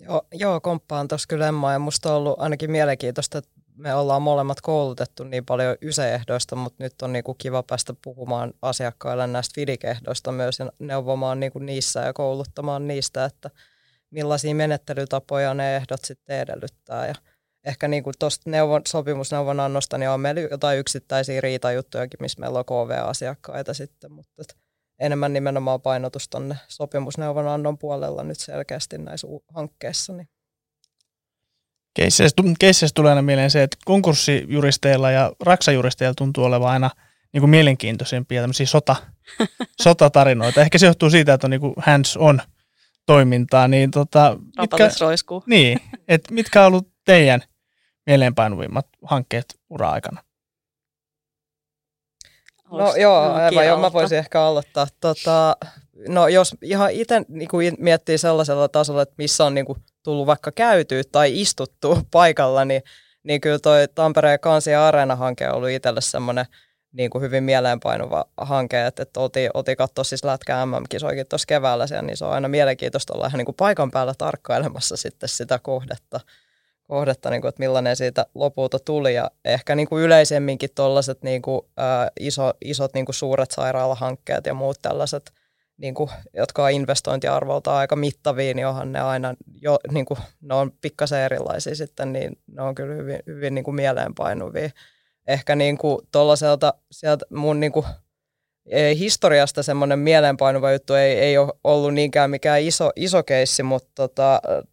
Joo, 0.00 0.22
joo 0.32 0.60
komppaan 0.60 1.08
tuossa 1.08 1.26
kyllä 1.28 1.48
Emma 1.48 1.72
ja 1.72 1.78
musta 1.78 2.10
on 2.10 2.16
ollut 2.16 2.40
ainakin 2.40 2.70
mielenkiintoista, 2.70 3.38
että 3.38 3.50
me 3.76 3.94
ollaan 3.94 4.22
molemmat 4.22 4.60
koulutettu 4.60 5.24
niin 5.24 5.44
paljon 5.44 5.76
yseehdoista, 5.82 6.56
mutta 6.56 6.84
nyt 6.84 7.02
on 7.02 7.12
niinku 7.12 7.34
kiva 7.34 7.62
päästä 7.62 7.94
puhumaan 8.04 8.54
asiakkaille 8.62 9.26
näistä 9.26 9.52
fidikehdoista 9.54 10.32
myös 10.32 10.58
ja 10.58 10.72
neuvomaan 10.78 11.40
niinku 11.40 11.58
niissä 11.58 12.00
ja 12.00 12.12
kouluttamaan 12.12 12.88
niistä, 12.88 13.24
että 13.24 13.50
millaisia 14.10 14.54
menettelytapoja 14.54 15.54
ne 15.54 15.76
ehdot 15.76 16.04
sitten 16.04 16.40
edellyttää. 16.40 17.06
Ja 17.06 17.14
ehkä 17.64 17.88
niin 17.88 18.02
kuin 18.02 18.14
tuosta 18.18 18.50
neuvon, 18.50 18.82
sopimusneuvonannosta, 18.88 19.98
niin 19.98 20.10
on 20.10 20.20
meillä 20.20 20.40
jotain 20.40 20.78
yksittäisiä 20.78 21.40
riitajuttujakin, 21.40 22.18
missä 22.20 22.40
meillä 22.40 22.58
on 22.58 22.64
KV-asiakkaita 22.64 23.74
sitten, 23.74 24.12
mutta 24.12 24.54
enemmän 24.98 25.32
nimenomaan 25.32 25.80
painotus 25.80 26.28
tuonne 26.28 26.56
sopimusneuvonannon 26.68 27.78
puolella 27.78 28.24
nyt 28.24 28.40
selkeästi 28.40 28.98
näissä 28.98 29.26
hankkeissa. 29.54 30.12
Niin. 30.12 30.28
Keisseissä 32.58 32.94
tulee 32.94 33.10
aina 33.10 33.22
mieleen 33.22 33.50
se, 33.50 33.62
että 33.62 33.76
konkurssijuristeilla 33.84 35.10
ja 35.10 35.32
raksajuristeilla 35.40 36.14
tuntuu 36.14 36.44
olevan 36.44 36.70
aina 36.70 36.90
niin 37.32 37.40
kuin 37.40 37.50
mielenkiintoisempia 37.50 38.40
tämmöisiä 38.40 38.66
sota, 38.66 38.96
sotatarinoita. 39.82 40.60
Ehkä 40.60 40.78
se 40.78 40.86
johtuu 40.86 41.10
siitä, 41.10 41.34
että 41.34 41.46
on 41.46 41.50
niin 41.50 41.60
kuin 41.60 41.74
hands 41.76 42.16
on 42.16 42.40
toimintaa. 43.08 43.68
Niin, 43.68 43.90
tota, 43.90 44.36
mitkä, 44.60 44.90
roiskuu. 45.00 45.42
Niin, 45.46 45.80
että 46.08 46.34
mitkä 46.34 46.60
on 46.60 46.66
ollut 46.66 46.88
teidän 47.04 47.42
mieleenpainuvimmat 48.06 48.86
hankkeet 49.04 49.60
ura-aikana? 49.70 50.22
No 52.70 52.96
joo, 52.96 53.32
aivan 53.32 53.66
joo, 53.66 53.80
mä 53.80 53.92
voisin 53.92 54.18
ehkä 54.18 54.42
aloittaa. 54.42 54.86
Tota, 55.00 55.56
no 56.08 56.28
jos 56.28 56.56
ihan 56.62 56.90
itse 56.90 57.22
niin 57.28 57.48
kuin 57.48 57.74
miettii 57.78 58.18
sellaisella 58.18 58.68
tasolla, 58.68 59.02
että 59.02 59.14
missä 59.18 59.44
on 59.44 59.54
niin 59.54 59.66
kuin, 59.66 59.78
tullut 60.02 60.26
vaikka 60.26 60.52
käytyä 60.52 61.02
tai 61.12 61.40
istuttu 61.40 61.98
paikalla, 62.10 62.64
niin, 62.64 62.82
niin 63.22 63.40
kyllä 63.40 63.58
toi 63.58 63.88
Tampereen 63.94 64.40
Kansi 64.40 64.74
Areena-hanke 64.74 65.48
on 65.48 65.54
ollut 65.54 65.70
itselle 65.70 66.00
semmoinen 66.00 66.46
niin 66.92 67.10
kuin 67.10 67.22
hyvin 67.22 67.44
mieleenpainuva 67.44 68.24
hanke, 68.36 68.86
että, 68.86 69.02
että 69.02 69.20
oltiin, 69.20 69.50
oltiin 69.54 69.76
katsoa 69.76 70.04
siis 70.04 70.24
Lätkä 70.24 70.66
MM-kisoikin 70.66 71.26
tuossa 71.26 71.46
keväällä 71.46 71.86
siellä, 71.86 72.02
niin 72.02 72.16
se 72.16 72.24
on 72.24 72.32
aina 72.32 72.48
mielenkiintoista 72.48 73.14
olla 73.14 73.26
ihan 73.26 73.38
niin 73.38 73.46
kuin 73.46 73.56
paikan 73.56 73.90
päällä 73.90 74.14
tarkkailemassa 74.18 74.96
sitten 74.96 75.28
sitä 75.28 75.58
kohdetta 75.58 76.20
kohdetta, 76.88 77.30
niin 77.30 77.40
kuin, 77.40 77.48
että 77.48 77.60
millainen 77.60 77.96
siitä 77.96 78.26
lopulta 78.34 78.78
tuli. 78.78 79.14
Ja 79.14 79.30
ehkä 79.44 79.74
niin 79.74 79.88
kuin 79.88 80.04
yleisemminkin 80.04 80.70
tuollaiset 80.74 81.22
niin 81.22 81.42
kuin, 81.42 81.60
ää, 81.76 82.10
iso, 82.20 82.52
isot 82.64 82.94
niin 82.94 83.06
kuin 83.06 83.14
suuret 83.14 83.50
sairaalahankkeet 83.50 84.46
ja 84.46 84.54
muut 84.54 84.78
tällaiset, 84.82 85.32
niin 85.76 85.94
kuin, 85.94 86.10
jotka 86.34 86.64
on 86.64 86.70
investointiarvolta 86.70 87.76
aika 87.76 87.96
mittavia, 87.96 88.54
niin 88.54 88.66
onhan 88.66 88.92
ne 88.92 89.00
aina, 89.00 89.34
jo, 89.62 89.78
niin 89.92 90.06
kuin, 90.06 90.18
ne 90.40 90.54
on 90.54 90.72
pikkasen 90.80 91.20
erilaisia 91.20 91.74
sitten, 91.74 92.12
niin 92.12 92.38
ne 92.46 92.62
on 92.62 92.74
kyllä 92.74 92.94
hyvin, 92.94 93.18
hyvin 93.26 93.54
niin 93.54 93.64
kuin 93.64 93.74
mieleenpainuvia. 93.74 94.70
Ehkä 95.28 95.56
niin 95.56 95.78
kuin 95.78 95.98
tuollaiselta 96.12 96.74
sieltä 96.90 97.26
mun 97.30 97.60
niin 97.60 97.72
kuin, 97.72 97.86
historiasta 98.98 99.62
semmoinen 99.62 99.98
mieleenpainuva 99.98 100.72
juttu 100.72 100.94
ei, 100.94 101.18
ei 101.18 101.38
ole 101.38 101.52
ollut 101.64 101.94
niinkään 101.94 102.30
mikään 102.30 102.62
iso, 102.62 102.90
iso 102.96 103.22
keissi, 103.22 103.62
mutta 103.62 104.08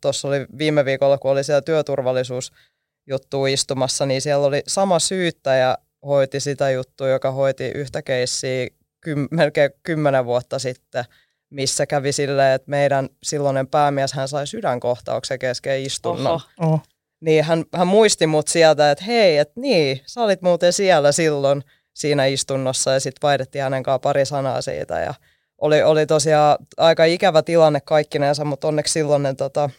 tuossa 0.01 0.27
tota, 0.27 0.27
oli 0.27 0.45
viime 0.57 0.85
viikolla, 0.85 1.17
kun 1.17 1.31
oli 1.31 1.43
siellä 1.43 1.61
työturvallisuusjuttu 1.61 3.45
istumassa, 3.49 4.05
niin 4.05 4.21
siellä 4.21 4.47
oli 4.47 4.63
sama 4.67 4.99
syyttäjä 4.99 5.77
hoiti 6.05 6.39
sitä 6.39 6.69
juttua, 6.71 7.07
joka 7.07 7.31
hoiti 7.31 7.67
yhtä 7.67 8.01
keissiä 8.01 8.67
kym, 9.01 9.27
melkein 9.31 9.71
kymmenen 9.83 10.25
vuotta 10.25 10.59
sitten, 10.59 11.05
missä 11.49 11.85
kävi 11.85 12.11
silleen, 12.11 12.55
että 12.55 12.69
meidän 12.69 13.09
silloinen 13.23 13.67
päämies 13.67 14.13
hän 14.13 14.27
sai 14.27 14.47
sydänkohtauksen 14.47 15.39
kesken 15.39 15.83
istunnon. 15.83 16.33
Oho. 16.33 16.41
Oho. 16.59 16.79
Niin 17.25 17.43
hän, 17.43 17.63
hän 17.75 17.88
muisti 17.88 18.27
mut 18.27 18.47
sieltä, 18.47 18.91
että 18.91 19.03
hei, 19.03 19.38
että 19.38 19.59
niin, 19.59 20.01
sä 20.05 20.21
olit 20.21 20.41
muuten 20.41 20.73
siellä 20.73 21.11
silloin– 21.11 21.63
siinä 21.95 22.25
istunnossa 22.25 22.91
ja 22.91 22.99
sitten 22.99 23.27
vaihdettiin 23.27 23.63
hänen 23.63 23.83
kanssaan 23.83 24.01
pari 24.01 24.25
sanaa 24.25 24.61
siitä 24.61 24.99
ja 24.99 25.13
oli, 25.57 25.83
oli 25.83 26.05
tosiaan 26.05 26.57
aika 26.77 27.05
ikävä 27.05 27.41
tilanne 27.41 27.81
kaikkinensa, 27.81 28.45
mutta 28.45 28.67
onneksi 28.67 28.93
silloinen 28.93 29.35
tota, 29.35 29.69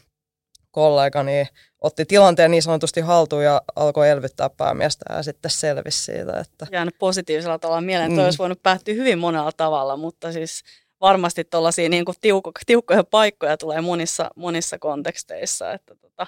kollega 0.70 1.22
niin 1.22 1.48
otti 1.80 2.04
tilanteen 2.04 2.50
niin 2.50 2.62
sanotusti 2.62 3.00
haltuun 3.00 3.44
ja 3.44 3.62
alkoi 3.76 4.08
elvyttää 4.08 4.50
päämiestä 4.50 5.14
ja 5.14 5.22
sitten 5.22 5.50
selvisi 5.50 6.02
siitä. 6.02 6.40
Että... 6.40 6.66
Jäänyt 6.72 6.98
positiivisella 6.98 7.58
tavalla 7.58 7.80
mieleen, 7.80 8.12
mm. 8.12 8.18
olisi 8.18 8.38
voinut 8.38 8.62
päättyä 8.62 8.94
hyvin 8.94 9.18
monella 9.18 9.52
tavalla, 9.56 9.96
mutta 9.96 10.32
siis 10.32 10.62
varmasti 11.00 11.44
tuollaisia 11.44 11.88
niin 11.88 12.04
tiukko, 12.20 12.50
tiukkoja 12.66 13.04
paikkoja 13.04 13.56
tulee 13.56 13.80
monissa, 13.80 14.30
monissa 14.36 14.78
konteksteissa. 14.78 15.72
Että 15.72 15.94
tota, 15.94 16.26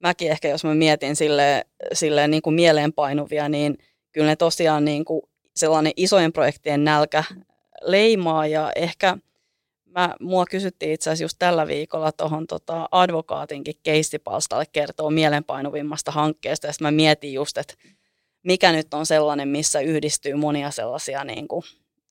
mäkin 0.00 0.30
ehkä, 0.30 0.48
jos 0.48 0.64
mä 0.64 0.74
mietin 0.74 1.16
silleen, 1.16 1.64
silleen 1.92 2.30
niin 2.30 2.42
kuin 2.42 2.54
mieleenpainuvia, 2.54 3.48
niin– 3.48 3.78
kyllä 4.12 4.26
ne 4.26 4.36
tosiaan 4.36 4.84
niin 4.84 5.04
kuin 5.04 5.22
sellainen 5.56 5.92
isojen 5.96 6.32
projektien 6.32 6.84
nälkä 6.84 7.24
leimaa. 7.82 8.46
Ja 8.46 8.72
ehkä 8.76 9.16
mä, 9.84 10.14
mua 10.20 10.46
kysyttiin 10.46 10.92
itse 10.92 11.10
asiassa 11.10 11.24
just 11.24 11.36
tällä 11.38 11.66
viikolla 11.66 12.12
tuohon 12.12 12.46
tota 12.46 12.88
advokaatinkin 12.92 13.74
keistipalstalle 13.82 14.64
kertoo 14.72 15.10
mielenpainuvimmasta 15.10 16.10
hankkeesta. 16.10 16.66
Ja 16.66 16.72
mä 16.80 16.90
mietin 16.90 17.32
just, 17.32 17.58
että 17.58 17.74
mikä 18.42 18.72
nyt 18.72 18.94
on 18.94 19.06
sellainen, 19.06 19.48
missä 19.48 19.80
yhdistyy 19.80 20.34
monia 20.34 20.70
sellaisia 20.70 21.24
niin 21.24 21.48
kuin 21.48 21.62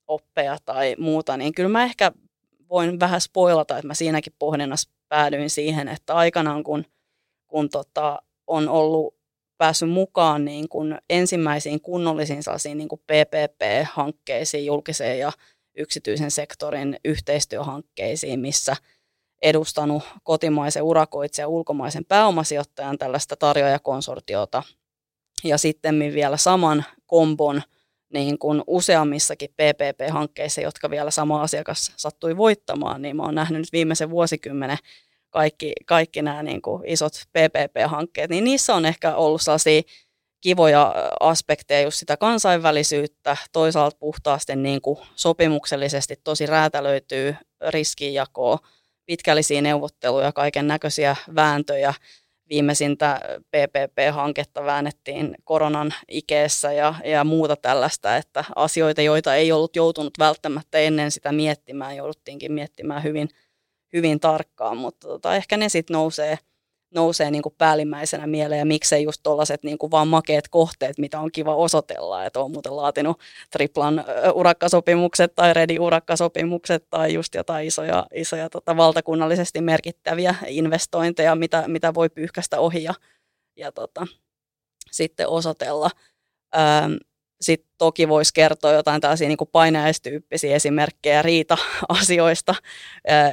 oppeja 0.06 0.58
tai 0.64 0.96
muuta, 0.98 1.36
niin 1.36 1.54
kyllä 1.54 1.68
mä 1.68 1.84
ehkä 1.84 2.12
voin 2.68 3.00
vähän 3.00 3.20
spoilata, 3.20 3.76
että 3.76 3.86
mä 3.86 3.94
siinäkin 3.94 4.32
pohdinnassa 4.38 4.90
päädyin 5.08 5.50
siihen, 5.50 5.88
että 5.88 6.14
aikanaan 6.14 6.64
kun, 6.64 6.84
kun 7.50 7.70
tota, 7.70 8.22
on 8.46 8.68
ollut 8.68 9.14
päässyt 9.58 9.90
mukaan 9.90 10.44
niin 10.44 10.68
kuin 10.68 10.98
ensimmäisiin 11.10 11.80
kunnollisiin 11.80 12.42
niin 12.74 12.88
kuin 12.88 13.00
PPP-hankkeisiin, 13.00 14.66
julkiseen 14.66 15.18
ja 15.18 15.32
yksityisen 15.76 16.30
sektorin 16.30 16.96
yhteistyöhankkeisiin, 17.04 18.40
missä 18.40 18.76
edustanut 19.42 20.02
kotimaisen 20.22 20.82
urakoitsijan 20.82 21.44
ja 21.44 21.48
ulkomaisen 21.48 22.04
pääomasijoittajan 22.04 22.98
tällaista 22.98 23.36
tarjoajakonsortiota. 23.36 24.62
Ja 25.44 25.58
sitten 25.58 25.98
vielä 25.98 26.36
saman 26.36 26.84
kombon 27.06 27.62
niin 28.12 28.38
kuin 28.38 28.62
useammissakin 28.66 29.50
PPP-hankkeissa, 29.50 30.60
jotka 30.60 30.90
vielä 30.90 31.10
sama 31.10 31.42
asiakas 31.42 31.92
sattui 31.96 32.36
voittamaan, 32.36 33.02
niin 33.02 33.16
mä 33.16 33.22
oon 33.22 33.34
nähnyt 33.34 33.60
nyt 33.60 33.72
viimeisen 33.72 34.10
vuosikymmenen 34.10 34.78
kaikki, 35.30 35.72
kaikki 35.86 36.22
nämä 36.22 36.42
niin 36.42 36.62
kuin 36.62 36.82
isot 36.86 37.12
PPP-hankkeet, 37.14 38.30
niin 38.30 38.44
niissä 38.44 38.74
on 38.74 38.86
ehkä 38.86 39.14
ollut 39.14 39.42
sellaisia 39.42 39.82
kivoja 40.40 40.94
aspekteja, 41.20 41.80
just 41.80 41.98
sitä 41.98 42.16
kansainvälisyyttä, 42.16 43.36
toisaalta 43.52 43.96
puhtaasti 44.00 44.56
niin 44.56 44.80
kuin 44.80 44.98
sopimuksellisesti 45.14 46.16
tosi 46.24 46.46
räätälöityy 46.46 47.36
riskinjakoa, 47.68 48.58
pitkällisiä 49.06 49.60
neuvotteluja, 49.60 50.32
kaiken 50.32 50.66
näköisiä 50.66 51.16
vääntöjä. 51.34 51.94
Viimeisintä 52.48 53.20
PPP-hanketta 53.50 54.64
väännettiin 54.64 55.34
koronan 55.44 55.94
ikeessä 56.08 56.72
ja, 56.72 56.94
ja 57.04 57.24
muuta 57.24 57.56
tällaista, 57.56 58.16
että 58.16 58.44
asioita, 58.56 59.02
joita 59.02 59.34
ei 59.34 59.52
ollut 59.52 59.76
joutunut 59.76 60.18
välttämättä 60.18 60.78
ennen 60.78 61.10
sitä 61.10 61.32
miettimään, 61.32 61.96
jouduttiinkin 61.96 62.52
miettimään 62.52 63.02
hyvin, 63.02 63.28
hyvin 63.92 64.20
tarkkaan, 64.20 64.76
mutta 64.76 65.08
tota, 65.08 65.36
ehkä 65.36 65.56
ne 65.56 65.68
sitten 65.68 65.94
nousee– 65.94 66.38
nousee 66.94 67.30
niin 67.30 67.42
kuin 67.42 67.54
päällimmäisenä 67.58 68.26
mieleen 68.26 68.58
ja 68.58 68.66
miksei 68.66 69.02
just 69.02 69.20
tuollaiset 69.22 69.62
niin 69.62 69.78
vaan 69.90 70.08
makeet 70.08 70.48
kohteet, 70.48 70.98
mitä 70.98 71.20
on 71.20 71.32
kiva 71.32 71.54
osoitella, 71.54 72.24
että 72.24 72.40
on 72.40 72.50
muuten 72.50 72.76
laatinut 72.76 73.20
triplan 73.50 74.04
urakkasopimukset 74.34 75.34
tai 75.34 75.54
redi 75.54 75.78
urakkasopimukset 75.78 76.86
tai 76.90 77.14
just 77.14 77.34
jotain 77.34 77.66
isoja, 77.66 78.06
isoja 78.14 78.50
tota, 78.50 78.76
valtakunnallisesti 78.76 79.60
merkittäviä 79.60 80.34
investointeja, 80.46 81.34
mitä, 81.34 81.64
mitä 81.66 81.94
voi 81.94 82.08
pyyhkästä 82.08 82.60
ohi 82.60 82.82
ja, 82.82 82.94
ja 83.56 83.72
tota, 83.72 84.06
sitten 84.90 85.28
osoitella. 85.28 85.90
Ähm, 86.56 86.92
sitten 87.40 87.70
toki 87.78 88.08
voisi 88.08 88.34
kertoa 88.34 88.72
jotain 88.72 89.00
tällaisia 89.00 89.28
niin 89.28 89.38
painajaistyyppisiä 89.52 90.56
esimerkkejä 90.56 91.22
riita-asioista. 91.22 92.54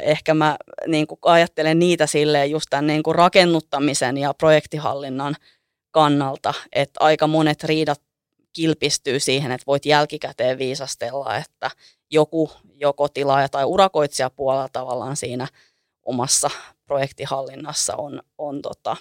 Ehkä 0.01 0.33
mä 0.33 0.57
niin 0.87 1.07
kuin 1.07 1.19
ajattelen 1.21 1.79
niitä 1.79 2.07
silleen 2.07 2.51
just 2.51 2.67
tämän 2.69 2.87
niin 2.87 3.03
kuin 3.03 3.15
rakennuttamisen 3.15 4.17
ja 4.17 4.33
projektihallinnan 4.33 5.35
kannalta, 5.91 6.53
että 6.73 6.97
aika 7.03 7.27
monet 7.27 7.63
riidat 7.63 8.01
kilpistyy 8.53 9.19
siihen, 9.19 9.51
että 9.51 9.65
voit 9.67 9.85
jälkikäteen 9.85 10.57
viisastella, 10.57 11.37
että 11.37 11.71
joku 12.11 12.51
joko 12.79 13.07
tilaaja 13.09 13.49
tai 13.49 13.65
urakoitsija 13.65 14.29
puolella 14.29 14.69
tavallaan 14.73 15.15
siinä 15.15 15.47
omassa 16.05 16.49
projektihallinnassa 16.85 17.95
on, 17.95 18.21
on 18.37 18.61
tota, 18.61 18.97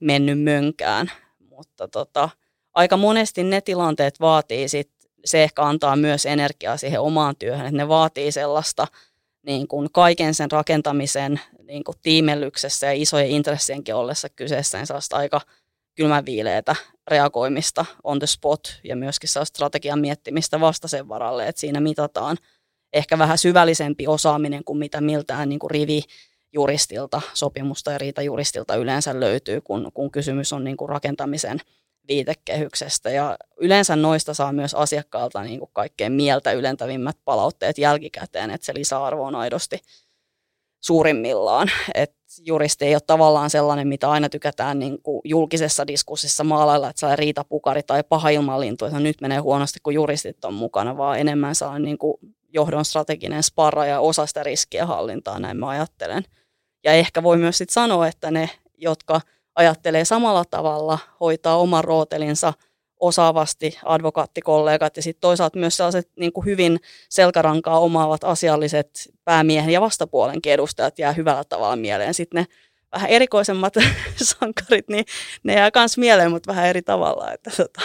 mennyt 0.00 0.42
mönkään. 0.42 1.10
Mutta 1.38 1.88
tota, 1.88 2.28
aika 2.76 2.96
monesti 2.96 3.44
ne 3.44 3.60
tilanteet 3.60 4.20
vaatii 4.20 4.68
sit, 4.68 4.90
se 5.24 5.42
ehkä 5.42 5.62
antaa 5.62 5.96
myös 5.96 6.26
energiaa 6.26 6.76
siihen 6.76 7.00
omaan 7.00 7.36
työhön, 7.38 7.66
että 7.66 7.76
ne 7.76 7.88
vaatii 7.88 8.32
sellaista 8.32 8.86
niin 9.42 9.68
kuin 9.68 9.88
kaiken 9.92 10.34
sen 10.34 10.50
rakentamisen 10.50 11.40
niin 11.62 11.84
kuin 11.84 11.96
tiimellyksessä 12.02 12.86
ja 12.86 12.92
isojen 12.92 13.30
intressienkin 13.30 13.94
ollessa 13.94 14.28
kyseessä, 14.28 14.78
niin 14.78 14.86
sellaista 14.86 15.16
aika 15.16 15.40
kylmäviileitä 15.94 16.76
reagoimista 17.08 17.84
on 18.04 18.18
the 18.18 18.26
spot 18.26 18.80
ja 18.84 18.96
myöskin 18.96 19.28
sellaista 19.28 19.56
strategian 19.56 19.98
miettimistä 19.98 20.60
vastaisen 20.60 21.08
varalle, 21.08 21.48
että 21.48 21.60
siinä 21.60 21.80
mitataan 21.80 22.36
ehkä 22.92 23.18
vähän 23.18 23.38
syvällisempi 23.38 24.06
osaaminen 24.06 24.64
kuin 24.64 24.78
mitä 24.78 25.00
miltään 25.00 25.48
niin 25.48 25.58
kuin 25.58 25.70
rivi 25.70 26.02
juristilta, 26.52 27.20
sopimusta 27.34 27.92
ja 27.92 27.98
riitajuristilta 27.98 28.76
yleensä 28.76 29.20
löytyy, 29.20 29.60
kun, 29.60 29.90
kun 29.94 30.10
kysymys 30.10 30.52
on 30.52 30.64
niin 30.64 30.76
kuin 30.76 30.88
rakentamisen 30.88 31.60
viitekehyksestä. 32.08 33.10
Ja 33.10 33.36
yleensä 33.60 33.96
noista 33.96 34.34
saa 34.34 34.52
myös 34.52 34.74
asiakkaalta 34.74 35.42
niin 35.42 35.58
kuin 35.58 35.70
kaikkein 35.72 36.12
mieltä 36.12 36.52
ylentävimmät 36.52 37.16
palautteet 37.24 37.78
jälkikäteen, 37.78 38.50
että 38.50 38.64
se 38.64 38.74
lisäarvo 38.74 39.24
on 39.24 39.34
aidosti 39.34 39.78
suurimmillaan. 40.80 41.70
Et 41.94 42.14
juristi 42.38 42.84
ei 42.84 42.94
ole 42.94 43.00
tavallaan 43.06 43.50
sellainen, 43.50 43.88
mitä 43.88 44.10
aina 44.10 44.28
tykätään 44.28 44.78
niin 44.78 45.02
kuin 45.02 45.20
julkisessa 45.24 45.86
diskurssissa 45.86 46.44
maalailla, 46.44 46.90
että 46.90 47.00
se 47.00 47.16
riita 47.16 47.44
pukari 47.44 47.82
tai 47.82 48.04
paha 48.08 48.28
ilmanlintu, 48.28 48.84
että 48.84 49.00
nyt 49.00 49.20
menee 49.20 49.38
huonosti, 49.38 49.78
kun 49.82 49.94
juristit 49.94 50.44
on 50.44 50.54
mukana, 50.54 50.96
vaan 50.96 51.18
enemmän 51.18 51.54
sellainen 51.54 51.82
niin 51.82 51.98
kuin 51.98 52.16
johdon 52.52 52.84
strateginen 52.84 53.42
sparra 53.42 53.86
ja 53.86 54.00
osa 54.00 54.26
sitä 54.26 54.42
riskien 54.42 54.86
hallintaa, 54.86 55.38
näin 55.38 55.56
mä 55.56 55.68
ajattelen. 55.68 56.24
Ja 56.84 56.92
ehkä 56.92 57.22
voi 57.22 57.36
myös 57.36 57.58
sit 57.58 57.70
sanoa, 57.70 58.08
että 58.08 58.30
ne, 58.30 58.50
jotka– 58.78 59.20
ajattelee 59.56 60.04
samalla 60.04 60.44
tavalla, 60.44 60.98
hoitaa 61.20 61.56
oman 61.56 61.84
rootelinsa 61.84 62.52
osaavasti 63.00 63.78
advokaattikollegat 63.84 64.96
ja 64.96 65.02
sitten 65.02 65.20
toisaalta 65.20 65.58
myös 65.58 65.76
sellaiset 65.76 66.10
niin 66.16 66.32
kuin 66.32 66.44
hyvin 66.44 66.80
selkärankaa 67.08 67.78
omaavat 67.78 68.24
asialliset 68.24 69.12
päämiehen 69.24 69.70
ja 69.70 69.80
vastapuolenkin 69.80 70.52
edustajat 70.52 70.98
jää 70.98 71.12
hyvällä 71.12 71.44
tavalla 71.44 71.76
mieleen. 71.76 72.14
Sitten 72.14 72.42
ne 72.42 72.46
vähän 72.92 73.10
erikoisemmat 73.10 73.74
sankarit, 74.40 74.88
niin 74.88 75.04
ne 75.42 75.54
jää 75.54 75.70
myös 75.74 75.98
mieleen, 75.98 76.30
mutta 76.30 76.52
vähän 76.52 76.66
eri 76.66 76.82
tavalla. 76.82 77.32
Että, 77.32 77.50
tota. 77.56 77.80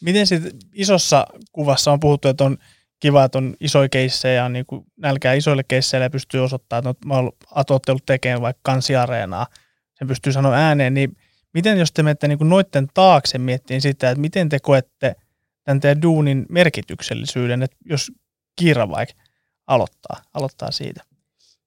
Miten 0.00 0.26
sitten 0.26 0.52
isossa 0.72 1.26
kuvassa 1.52 1.92
on 1.92 2.00
puhuttu, 2.00 2.28
että 2.28 2.44
on 2.44 2.58
kiva, 3.00 3.24
että 3.24 3.38
on 3.38 3.56
isoja 3.60 3.88
keissejä 3.88 4.34
ja 4.34 4.48
niin 4.48 4.66
kuin 4.66 4.84
nälkää 4.96 5.34
isoille 5.34 5.64
keisseille 5.68 6.04
ja 6.04 6.10
pystyy 6.10 6.44
osoittamaan, 6.44 6.90
että 6.90 7.06
mä 7.06 7.14
oon 7.14 7.32
atottelut 7.54 8.06
tekemään 8.06 8.42
vaikka 8.42 8.60
kansiareenaa– 8.62 9.46
sen 10.00 10.08
pystyy 10.08 10.32
sanoa 10.32 10.54
ääneen, 10.54 10.94
niin 10.94 11.16
miten 11.54 11.78
jos 11.78 11.92
te 11.92 12.02
menette 12.02 12.28
niin 12.28 12.48
noitten 12.48 12.88
taakse 12.94 13.38
miettiin 13.38 13.80
sitä, 13.80 14.10
että 14.10 14.20
miten 14.20 14.48
te 14.48 14.58
koette 14.62 15.16
tämän 15.64 15.80
teidän 15.80 16.02
duunin 16.02 16.46
merkityksellisyyden, 16.48 17.62
että 17.62 17.76
jos 17.84 18.12
Kiira 18.56 18.88
vaikka 18.88 19.22
aloittaa, 19.66 20.22
aloittaa 20.34 20.70
siitä? 20.70 21.02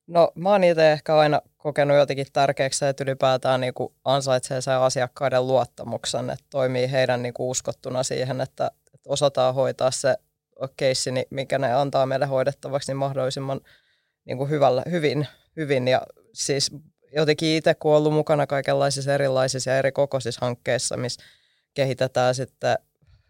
No 0.08 0.32
mä 0.36 0.50
oon 0.50 0.64
itse 0.64 0.92
ehkä 0.92 1.18
aina 1.18 1.42
kokenut 1.58 1.98
jotenkin 1.98 2.28
tärkeäksi, 2.34 2.86
että 2.86 3.04
ylipäätään 3.04 3.62
niin 3.62 3.74
kuin 3.74 3.94
ansaitsee 4.06 4.62
sen 4.62 4.78
asiakkaiden 4.78 5.48
luottamuksen, 5.48 6.30
että 6.30 6.46
toimii 6.50 6.92
heidän 6.92 7.24
niin 7.24 7.34
kuin 7.34 7.50
uskottuna 7.50 8.04
siihen, 8.04 8.42
että, 8.42 8.72
että 8.94 9.10
osataan 9.10 9.56
hoitaa 9.56 9.92
se 9.92 10.16
keissi, 10.78 11.10
mikä 11.30 11.60
ne 11.60 11.74
antaa 11.74 12.06
meille 12.06 12.26
hoidettavaksi, 12.26 12.92
niin 12.92 12.98
mahdollisimman 12.98 13.62
niin 14.26 14.38
kuin 14.38 14.50
hyvällä, 14.50 14.84
hyvin, 14.92 15.28
hyvin. 15.56 15.88
Ja 15.88 16.02
siis 16.34 16.72
jotenkin 17.16 17.58
itse, 17.58 17.74
kun 17.76 17.96
ollut 17.96 18.14
mukana 18.14 18.48
kaikenlaisissa 18.48 19.14
erilaisissa 19.14 19.70
ja 19.70 19.78
eri 19.78 19.92
kokoisissa 19.92 20.46
hankkeissa, 20.46 20.98
missä 20.98 21.24
kehitetään 21.74 22.36
sitten 22.36 22.78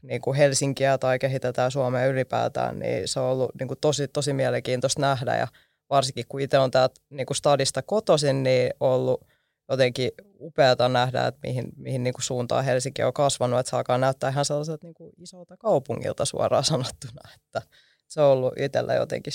niin 0.01 0.21
kuin 0.21 0.37
Helsinkiä 0.37 0.97
tai 0.97 1.19
kehitetään 1.19 1.71
Suomea 1.71 2.05
ylipäätään, 2.05 2.79
niin 2.79 3.07
se 3.07 3.19
on 3.19 3.25
ollut 3.25 3.51
niin 3.59 3.67
kuin 3.67 3.77
tosi, 3.81 4.07
tosi 4.07 4.33
mielenkiintoista 4.33 5.01
nähdä 5.01 5.37
ja 5.37 5.47
varsinkin 5.89 6.25
kun 6.29 6.41
itse 6.41 6.59
on 6.59 6.71
täältä 6.71 7.01
niin 7.09 7.25
kuin 7.25 7.37
stadista 7.37 7.81
kotoisin, 7.81 8.43
niin 8.43 8.73
on 8.79 8.89
ollut 8.89 9.27
jotenkin 9.69 10.11
upeata 10.39 10.89
nähdä, 10.89 11.27
että 11.27 11.39
mihin, 11.43 11.65
mihin 11.75 12.03
niin 12.03 12.13
kuin 12.13 12.23
suuntaan 12.23 12.65
Helsinki 12.65 13.03
on 13.03 13.13
kasvanut, 13.13 13.59
että 13.59 13.69
saakaan 13.69 14.01
näyttää 14.01 14.29
ihan 14.29 14.45
sellaiset 14.45 14.83
niin 14.83 14.93
kuin 14.93 15.13
isolta 15.17 15.57
kaupungilta 15.57 16.25
suoraan 16.25 16.63
sanottuna, 16.63 17.29
että 17.35 17.61
se 18.07 18.21
on 18.21 18.27
ollut 18.27 18.53
itsellä 18.59 18.93
jotenkin 18.93 19.33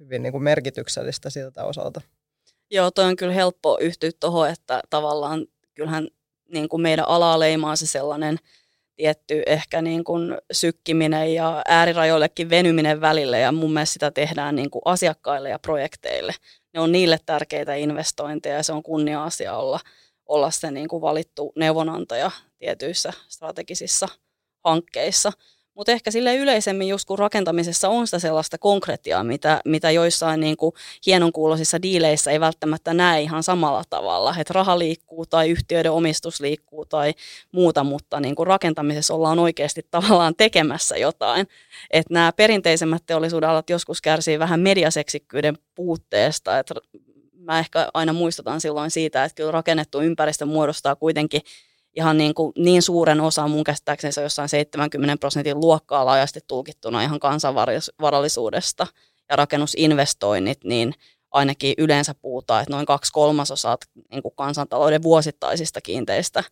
hyvin 0.00 0.22
niin 0.22 0.32
kuin 0.32 0.42
merkityksellistä 0.42 1.30
siltä 1.30 1.64
osalta. 1.64 2.00
Joo, 2.70 2.90
toi 2.90 3.04
on 3.04 3.16
kyllä 3.16 3.32
helppo 3.32 3.78
yhtyä 3.80 4.10
tuohon, 4.20 4.48
että 4.48 4.82
tavallaan 4.90 5.46
kyllähän 5.74 6.08
niin 6.52 6.68
kuin 6.68 6.82
meidän 6.82 7.08
alaa 7.08 7.38
leimaa 7.38 7.76
se 7.76 7.86
sellainen 7.86 8.38
tietty 8.96 9.42
ehkä 9.46 9.82
niin 9.82 10.04
kuin 10.04 10.38
sykkiminen 10.52 11.34
ja 11.34 11.62
äärirajoillekin 11.68 12.50
venyminen 12.50 13.00
välille 13.00 13.38
ja 13.40 13.52
mun 13.52 13.72
mielestä 13.72 13.92
sitä 13.92 14.10
tehdään 14.10 14.56
niin 14.56 14.70
kuin 14.70 14.82
asiakkaille 14.84 15.48
ja 15.48 15.58
projekteille. 15.58 16.34
Ne 16.74 16.80
on 16.80 16.92
niille 16.92 17.18
tärkeitä 17.26 17.74
investointeja 17.74 18.56
ja 18.56 18.62
se 18.62 18.72
on 18.72 18.82
kunnia-asia 18.82 19.56
olla, 19.56 19.80
olla 20.26 20.50
se 20.50 20.70
niin 20.70 20.88
kuin 20.88 21.02
valittu 21.02 21.52
neuvonantaja 21.56 22.30
tietyissä 22.58 23.12
strategisissa 23.28 24.08
hankkeissa. 24.64 25.32
Mutta 25.80 25.92
ehkä 25.92 26.10
sille 26.10 26.36
yleisemmin 26.36 26.88
just 26.88 27.04
kun 27.04 27.18
rakentamisessa 27.18 27.88
on 27.88 28.06
sitä 28.06 28.18
sellaista 28.18 28.58
konkretiaa, 28.58 29.24
mitä, 29.24 29.60
mitä 29.64 29.90
joissain 29.90 30.40
niin 30.40 30.56
kuin 30.56 30.74
hienonkuuloisissa 31.06 31.82
diileissä 31.82 32.30
ei 32.30 32.40
välttämättä 32.40 32.94
näe 32.94 33.20
ihan 33.20 33.42
samalla 33.42 33.82
tavalla. 33.90 34.34
Että 34.38 34.54
raha 34.54 34.78
liikkuu 34.78 35.26
tai 35.26 35.50
yhtiöiden 35.50 35.92
omistus 35.92 36.40
liikkuu 36.40 36.84
tai 36.84 37.14
muuta, 37.52 37.84
mutta 37.84 38.20
niin 38.20 38.34
kuin 38.34 38.46
rakentamisessa 38.46 39.14
ollaan 39.14 39.38
oikeasti 39.38 39.86
tavallaan 39.90 40.34
tekemässä 40.36 40.96
jotain. 40.96 41.46
Että 41.90 42.14
nämä 42.14 42.32
perinteisemmät 42.32 43.02
teollisuuden 43.06 43.48
alat 43.48 43.70
joskus 43.70 44.02
kärsii 44.02 44.38
vähän 44.38 44.60
mediaseksikkyyden 44.60 45.58
puutteesta. 45.74 46.58
Että 46.58 46.74
mä 47.38 47.58
ehkä 47.58 47.90
aina 47.94 48.12
muistutan 48.12 48.60
silloin 48.60 48.90
siitä, 48.90 49.24
että 49.24 49.36
kyllä 49.36 49.50
rakennettu 49.50 50.00
ympäristö 50.00 50.46
muodostaa 50.46 50.96
kuitenkin 50.96 51.40
ihan 51.96 52.18
niin, 52.18 52.34
kuin, 52.34 52.52
niin 52.58 52.82
suuren 52.82 53.20
osan, 53.20 53.50
mun 53.50 53.64
käsittääkseni 53.64 54.12
se 54.12 54.22
jossain 54.22 54.48
70 54.48 55.16
prosentin 55.20 55.60
luokkaa 55.60 56.06
laajasti 56.06 56.40
tulkittuna 56.46 57.02
ihan 57.02 57.20
kansanvarallisuudesta 57.20 58.86
ja 59.30 59.36
rakennusinvestoinnit, 59.36 60.64
niin 60.64 60.94
ainakin 61.30 61.74
yleensä 61.78 62.14
puhutaan, 62.14 62.62
että 62.62 62.74
noin 62.74 62.86
kaksi 62.86 63.12
kolmasosaa 63.12 63.78
niin 64.10 64.22
kuin 64.22 64.34
kansantalouden 64.36 65.02
vuosittaisista 65.02 65.80
kiinteistä 65.80 66.44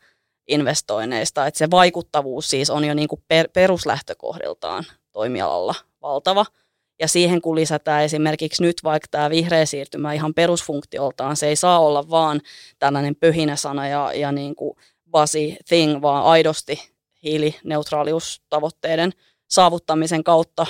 investoinneista. 0.49 1.47
Että 1.47 1.59
se 1.59 1.71
vaikuttavuus 1.71 2.51
siis 2.51 2.71
on 2.71 2.85
jo 2.85 2.95
niin 2.95 3.09
kuin 3.09 3.23
per, 3.29 3.49
peruslähtökohdiltaan 3.53 4.85
toimialalla 5.13 5.75
valtava. 6.03 6.47
Ja 7.01 7.09
siihen 7.09 7.41
kun 7.41 7.57
lisätään 7.57 8.03
esimerkiksi 8.03 8.63
nyt 8.63 8.77
vaikka 8.85 9.09
tämä 9.11 9.31
vihreä 9.31 9.67
siirtymä 9.67 10.13
ihan 10.13 10.35
perusfunktioltaan, 10.35 11.37
se 11.37 11.47
ei 11.47 11.57
saa 11.57 11.79
olla 11.79 12.11
vaan 12.11 12.41
tällainen 12.79 13.17
pöhinä 13.17 13.57
sana 13.57 13.89
ja, 13.89 14.13
ja 14.15 14.33
niin 14.33 14.57
kuin 14.57 14.77
buzzy 15.11 15.57
thing, 15.69 16.03
vaan 16.03 16.25
aidosti 16.25 16.91
hiilineutraaliustavoitteiden 17.23 19.13
saavuttamisen 19.49 20.25
kautta 20.25 20.67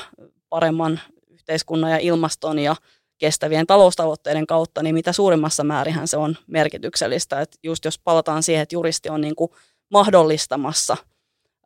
paremman 0.48 1.00
yhteiskunnan 1.30 1.90
ja 1.90 1.98
ilmaston 1.98 2.58
ja 2.58 2.76
kestävien 3.18 3.66
taloustavoitteiden 3.66 4.46
kautta, 4.46 4.82
niin 4.82 4.94
mitä 4.94 5.12
suurimmassa 5.12 5.64
määrinhän 5.64 6.08
se 6.08 6.16
on 6.16 6.36
merkityksellistä. 6.46 7.40
Et 7.40 7.58
just 7.62 7.84
jos 7.84 7.98
palataan 7.98 8.42
siihen, 8.42 8.62
että 8.62 8.74
juristi 8.74 9.08
on 9.08 9.20
niin 9.20 9.36
kuin 9.36 9.50
mahdollistamassa 9.90 10.96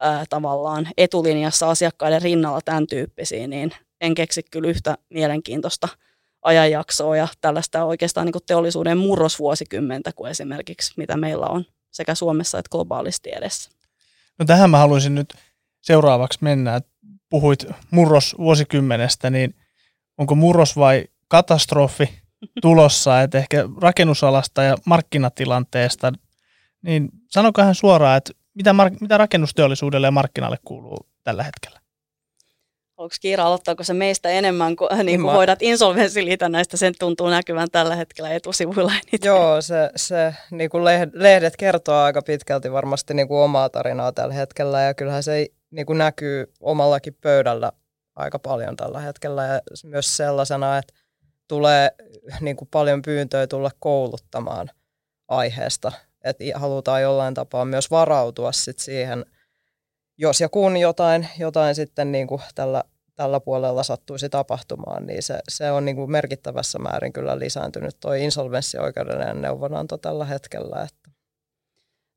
ää, 0.01 0.25
tavallaan 0.31 0.89
etulinjassa 0.97 1.71
asiakkaiden 1.71 2.23
rinnalla 2.23 2.61
tämän 2.65 2.87
tyyppisiä, 2.87 3.47
niin 3.47 3.73
en 4.01 4.15
keksi 4.15 4.43
kyllä 4.51 4.69
yhtä 4.69 4.99
mielenkiintoista 5.11 5.89
ajanjaksoa 6.43 7.17
ja 7.17 7.29
tällaista 7.41 7.85
oikeastaan 7.85 8.25
niin 8.25 8.33
kuin 8.33 8.45
teollisuuden 8.47 8.99
murrosvuosikymmentä 8.99 10.13
kuin 10.13 10.31
esimerkiksi 10.31 10.93
mitä 10.97 11.17
meillä 11.17 11.47
on 11.47 11.65
sekä 11.93 12.15
Suomessa 12.15 12.59
että 12.59 12.71
globaalisti 12.71 13.31
edessä. 13.33 13.71
No 14.39 14.45
tähän 14.45 14.71
mä 14.71 14.79
haluaisin 14.79 15.15
nyt 15.15 15.35
seuraavaksi 15.81 16.39
mennä. 16.43 16.81
Puhuit 17.31 17.67
murrosvuosikymmenestä, 17.91 19.31
niin 19.31 19.55
onko 20.19 20.35
murros 20.35 20.77
vai 20.77 21.05
katastrofi 21.29 22.23
tulossa, 22.63 23.21
että 23.23 23.39
ehkä 23.39 23.69
rakennusalasta 23.81 24.63
ja 24.63 24.77
markkinatilanteesta, 24.87 26.13
niin 26.83 27.09
sanokohan 27.31 27.75
suoraan, 27.75 28.17
että 28.17 28.33
mitä, 28.55 28.73
mark- 28.73 29.01
mitä 29.01 29.19
rakennusteollisuudelle 29.19 30.07
ja 30.07 30.11
markkinalle 30.11 30.59
kuuluu 30.65 31.07
tällä 31.25 31.43
hetkellä? 31.43 31.82
Onko 33.03 33.15
Kiira, 33.21 33.45
aloittaako 33.45 33.85
se 33.85 33.95
meistä 33.95 34.29
enemmän, 34.29 34.77
kun 34.77 34.89
niin 35.05 35.21
kuin 35.21 35.33
hoidat 35.33 35.63
insolvenssiliitännäistä, 35.63 36.77
sen 36.77 36.95
tuntuu 36.99 37.29
näkyvän 37.29 37.69
tällä 37.73 37.97
hetkellä 37.97 38.31
etusivuilla 38.31 38.93
eniten. 38.93 39.29
Joo, 39.29 39.61
se, 39.61 39.91
se 39.97 40.35
niin 40.51 40.71
kuin 40.71 40.85
lehdet 41.13 41.57
kertoo 41.57 41.95
aika 41.95 42.23
pitkälti 42.23 42.73
varmasti 42.73 43.15
niin 43.15 43.29
kuin 43.29 43.41
omaa 43.41 43.69
tarinaa 43.69 44.13
tällä 44.13 44.35
hetkellä 44.35 44.81
ja 44.81 44.95
kyllähän 44.95 45.23
se 45.23 45.47
niin 45.71 45.87
kuin 45.87 45.99
näkyy 45.99 46.53
omallakin 46.61 47.17
pöydällä 47.21 47.73
aika 48.17 48.39
paljon 48.39 48.77
tällä 48.77 49.01
hetkellä 49.01 49.47
ja 49.47 49.61
myös 49.85 50.17
sellaisena, 50.17 50.79
että 50.79 50.95
tulee 51.49 51.91
niin 52.41 52.57
kuin 52.57 52.69
paljon 52.71 53.03
pyyntöjä 53.03 53.47
tulla 53.47 53.71
kouluttamaan 53.79 54.71
aiheesta. 55.29 55.93
Että 56.25 56.45
halutaan 56.55 57.03
jollain 57.03 57.35
tapaa 57.35 57.65
myös 57.65 57.91
varautua 57.91 58.53
sit 58.53 58.79
siihen, 58.79 59.25
jos 60.19 60.41
ja 60.41 60.49
kun 60.49 60.77
jotain, 60.77 61.29
jotain 61.39 61.75
sitten 61.75 62.13
niin 62.13 62.27
kuin 62.27 62.43
tällä, 62.55 62.85
tällä 63.15 63.41
puolella 63.41 63.83
sattuisi 63.83 64.29
tapahtumaan, 64.29 65.07
niin 65.07 65.23
se, 65.23 65.39
se 65.49 65.71
on 65.71 65.85
niin 65.85 65.97
kuin 65.97 66.11
merkittävässä 66.11 66.79
määrin 66.79 67.13
kyllä 67.13 67.39
lisääntynyt 67.39 68.01
tuo 68.01 68.13
insolvenssioikeudellinen 68.13 69.43
neuvonanto 69.43 69.99
tällä 69.99 70.25
hetkellä. 70.25 70.83
Että. 70.83 71.11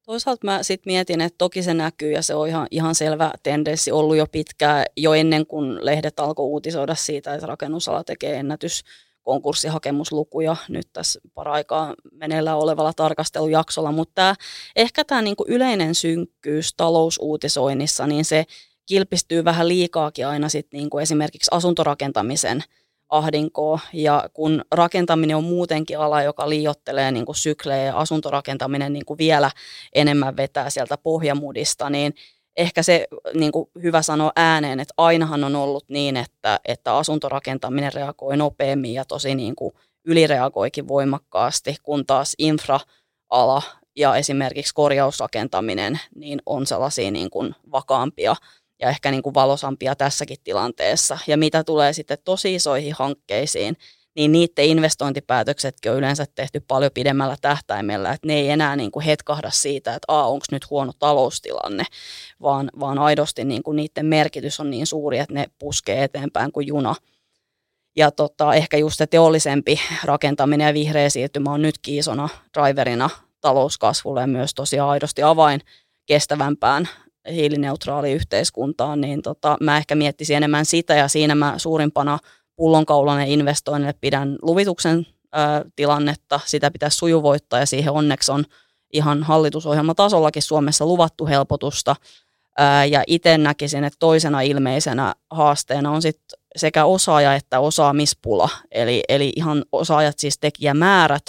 Toisaalta 0.06 0.46
mä 0.46 0.64
sitten 0.64 0.92
mietin, 0.94 1.22
että 1.22 1.38
toki 1.38 1.64
se 1.64 1.74
näkyy 1.74 2.12
ja 2.12 2.22
se 2.22 2.36
on 2.36 2.48
ihan, 2.48 2.68
ihan 2.72 2.96
selvä 2.96 3.32
tendenssi 3.44 3.92
ollut 3.92 4.18
jo 4.18 4.26
pitkään, 4.32 4.86
jo 4.98 5.14
ennen 5.14 5.46
kuin 5.46 5.86
lehdet 5.86 6.20
alkoi 6.20 6.46
uutisoida 6.46 6.96
siitä, 6.96 7.34
että 7.34 7.48
rakennusala 7.48 8.04
tekee 8.04 8.36
ennätys 8.36 8.84
konkurssihakemuslukuja 9.22 10.56
nyt 10.70 10.88
tässä 10.94 11.20
paraikaa 11.34 11.94
meneillään 12.12 12.58
olevalla 12.58 12.94
tarkastelujaksolla, 12.94 13.92
mutta 13.92 14.12
tämä, 14.16 14.36
ehkä 14.76 15.04
tämä 15.04 15.22
niinku 15.22 15.46
yleinen 15.48 15.96
synkkyys 15.96 16.74
talousuutisoinnissa, 16.78 18.08
niin 18.08 18.26
se 18.26 18.46
kilpistyy 18.86 19.46
vähän 19.46 19.68
liikaakin 19.68 20.28
aina 20.28 20.50
sit 20.50 20.68
niinku 20.74 20.98
esimerkiksi 20.98 21.50
asuntorakentamisen 21.52 22.64
ahdinkoa. 23.10 23.80
Ja 23.94 24.30
kun 24.34 24.66
rakentaminen 24.72 25.38
on 25.38 25.44
muutenkin 25.44 26.00
ala, 26.00 26.24
joka 26.24 26.50
liiottelee 26.50 27.12
niin 27.12 27.26
kuin 27.26 27.36
syklejä 27.36 27.84
ja 27.84 27.98
asuntorakentaminen 27.98 28.94
niin 28.94 29.06
kuin 29.06 29.18
vielä 29.18 29.52
enemmän 29.96 30.38
vetää 30.38 30.70
sieltä 30.70 30.98
pohjamudista, 30.98 31.90
niin 31.90 32.14
ehkä 32.58 32.84
se 32.84 33.08
niin 33.34 33.52
kuin 33.52 33.70
hyvä 33.84 34.02
sanoa 34.02 34.32
ääneen, 34.36 34.80
että 34.80 34.94
ainahan 34.98 35.44
on 35.44 35.56
ollut 35.56 35.86
niin, 35.90 36.18
että, 36.18 36.60
että 36.66 36.98
asuntorakentaminen 36.98 37.94
reagoi 37.94 38.38
nopeammin 38.38 38.94
ja 38.94 39.06
tosi 39.06 39.36
niin 39.36 39.56
kuin 39.56 39.74
ylireagoikin 40.06 40.88
voimakkaasti, 40.88 41.76
kun 41.84 42.06
taas 42.06 42.34
infra-ala 42.38 43.62
ja 43.96 44.16
esimerkiksi 44.16 44.74
korjausrakentaminen 44.74 46.00
niin 46.16 46.42
on 46.46 46.68
sellaisia 46.68 47.12
niin 47.12 47.30
kuin 47.30 47.56
vakaampia 47.72 48.36
ja 48.80 48.90
ehkä 48.90 49.12
niin 49.12 49.24
kuin 49.24 49.34
valosampia 49.34 49.96
tässäkin 49.96 50.38
tilanteessa. 50.44 51.18
Ja 51.28 51.38
mitä 51.38 51.64
tulee 51.64 51.94
sitten 51.94 52.18
tosi 52.24 52.56
isoihin 52.56 52.94
hankkeisiin, 53.00 53.78
niin 54.16 54.32
niiden 54.32 54.66
investointipäätöksetkin 54.66 55.92
on 55.92 55.98
yleensä 55.98 56.26
tehty 56.36 56.60
paljon 56.68 56.92
pidemmällä 56.94 57.36
tähtäimellä, 57.42 58.12
että 58.12 58.28
ne 58.28 58.34
ei 58.34 58.50
enää 58.50 58.76
niin 58.76 58.92
kuin 58.92 59.06
hetkahda 59.06 59.52
siitä, 59.52 59.96
että 59.96 60.14
onko 60.14 60.46
nyt 60.52 60.70
huono 60.70 60.92
taloustilanne, 61.00 61.84
vaan, 62.42 62.72
vaan 62.80 63.00
aidosti 63.00 63.46
niin 63.46 63.64
kuin 63.64 63.76
niiden 63.76 64.06
merkitys 64.06 64.60
on 64.60 64.70
niin 64.70 64.88
suuri, 64.88 65.20
että 65.20 65.34
ne 65.34 65.46
puskee 65.60 66.04
eteenpäin 66.04 66.52
kuin 66.52 66.68
juna. 66.68 66.96
Ja 67.96 68.12
tota, 68.12 68.54
ehkä 68.54 68.78
just 68.78 68.98
se 68.98 69.08
teollisempi 69.08 69.80
rakentaminen 70.04 70.68
ja 70.68 70.74
vihreä 70.74 71.10
siirtymä 71.10 71.52
on 71.52 71.62
nytkin 71.62 71.96
isona 71.96 72.30
driverina 72.58 73.10
talouskasvulle 73.42 74.22
ja 74.22 74.28
myös 74.28 74.54
tosiaan 74.54 74.90
aidosti 74.90 75.24
avain 75.24 75.62
kestävämpään 76.06 76.90
hiilineutraaliin 77.32 78.16
yhteiskuntaan, 78.16 79.02
niin 79.02 79.22
tota, 79.22 79.58
mä 79.62 79.78
ehkä 79.78 79.96
miettisin 79.96 80.38
enemmän 80.38 80.66
sitä 80.66 80.96
ja 80.96 81.08
siinä 81.08 81.36
mä 81.36 81.54
suurimpana 81.58 82.20
pullonkaulainen 82.56 83.28
investoinnille 83.28 83.96
pidän 84.02 84.38
luvituksen 84.42 85.08
ö, 85.08 85.70
tilannetta, 85.76 86.40
sitä 86.46 86.72
pitäisi 86.72 86.98
sujuvoittaa 86.98 87.60
ja 87.60 87.66
siihen 87.66 87.94
onneksi 87.94 88.32
on 88.32 88.46
ihan 88.94 89.24
hallitusohjelmatasollakin 89.24 90.42
Suomessa 90.42 90.86
luvattu 90.86 91.26
helpotusta. 91.26 91.96
Ö, 92.60 92.86
ja 92.86 93.04
itse 93.08 93.38
näkisin, 93.38 93.84
että 93.84 93.98
toisena 94.00 94.42
ilmeisenä 94.42 95.16
haasteena 95.30 95.92
on 95.92 96.02
sit 96.02 96.22
sekä 96.56 96.86
osaaja 96.86 97.36
että 97.36 97.60
osaamispula, 97.60 98.50
eli, 98.72 99.04
eli 99.10 99.34
ihan 99.36 99.66
osaajat 99.72 100.20
siis 100.20 100.38
tekijämäärät 100.38 101.26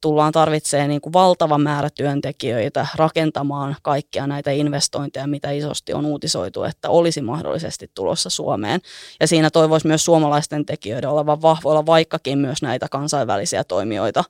tullaan 0.00 0.32
tarvitsemaan 0.32 0.88
niin 0.88 1.00
kuin 1.00 1.12
valtava 1.12 1.58
määrä 1.58 1.90
työntekijöitä 1.90 2.86
rakentamaan 2.94 3.76
kaikkia 3.82 4.26
näitä 4.26 4.50
investointeja, 4.50 5.26
mitä 5.26 5.50
isosti 5.50 5.92
on 5.92 6.06
uutisoitu, 6.06 6.64
että 6.64 6.90
olisi 6.90 7.20
mahdollisesti 7.20 7.90
tulossa 7.94 8.30
Suomeen. 8.30 8.80
Ja 9.20 9.26
siinä 9.26 9.50
toivoisi 9.50 9.86
myös 9.86 10.04
suomalaisten 10.04 10.66
tekijöiden 10.66 11.10
olevan 11.10 11.42
vahvoilla, 11.42 11.86
vaikkakin 11.86 12.38
myös 12.38 12.62
näitä 12.62 12.86
kansainvälisiä 12.90 13.64
toimijoita 13.64 14.24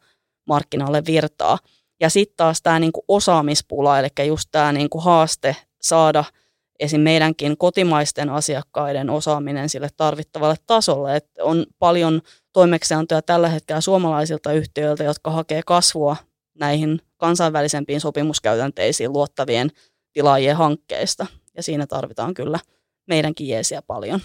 markkinalle 0.49 1.03
virtaa. 1.07 1.59
Ja 2.01 2.11
sitten 2.11 2.37
taas 2.37 2.63
tämä 2.63 2.79
niin 2.79 2.93
osaamispula, 3.09 3.99
eli 3.99 4.09
just 4.27 4.49
tämä 4.53 4.73
niin 4.73 4.89
haaste 4.99 5.57
saada 5.83 6.25
esim. 6.81 7.01
meidänkin 7.01 7.59
kotimaisten 7.59 8.31
asiakkaiden 8.31 9.11
osaaminen 9.11 9.69
sille 9.69 9.89
tarvittavalle 9.97 10.57
tasolle. 10.67 11.17
että 11.17 11.45
on 11.45 11.67
paljon 11.79 12.23
toimeksiantoja 12.53 13.23
tällä 13.23 13.49
hetkellä 13.49 13.81
suomalaisilta 13.81 14.53
yhtiöiltä, 14.53 15.05
jotka 15.05 15.31
hakee 15.31 15.63
kasvua 15.67 16.17
näihin 16.59 17.01
kansainvälisempiin 17.17 18.01
sopimuskäytänteisiin 18.01 19.13
luottavien 19.13 19.71
tilaajien 20.13 20.57
hankkeista. 20.57 21.27
Ja 21.57 21.63
siinä 21.63 21.87
tarvitaan 21.87 22.35
kyllä 22.35 22.59
meidänkin 23.07 23.49
jeesiä 23.49 23.83
paljon. 23.83 24.21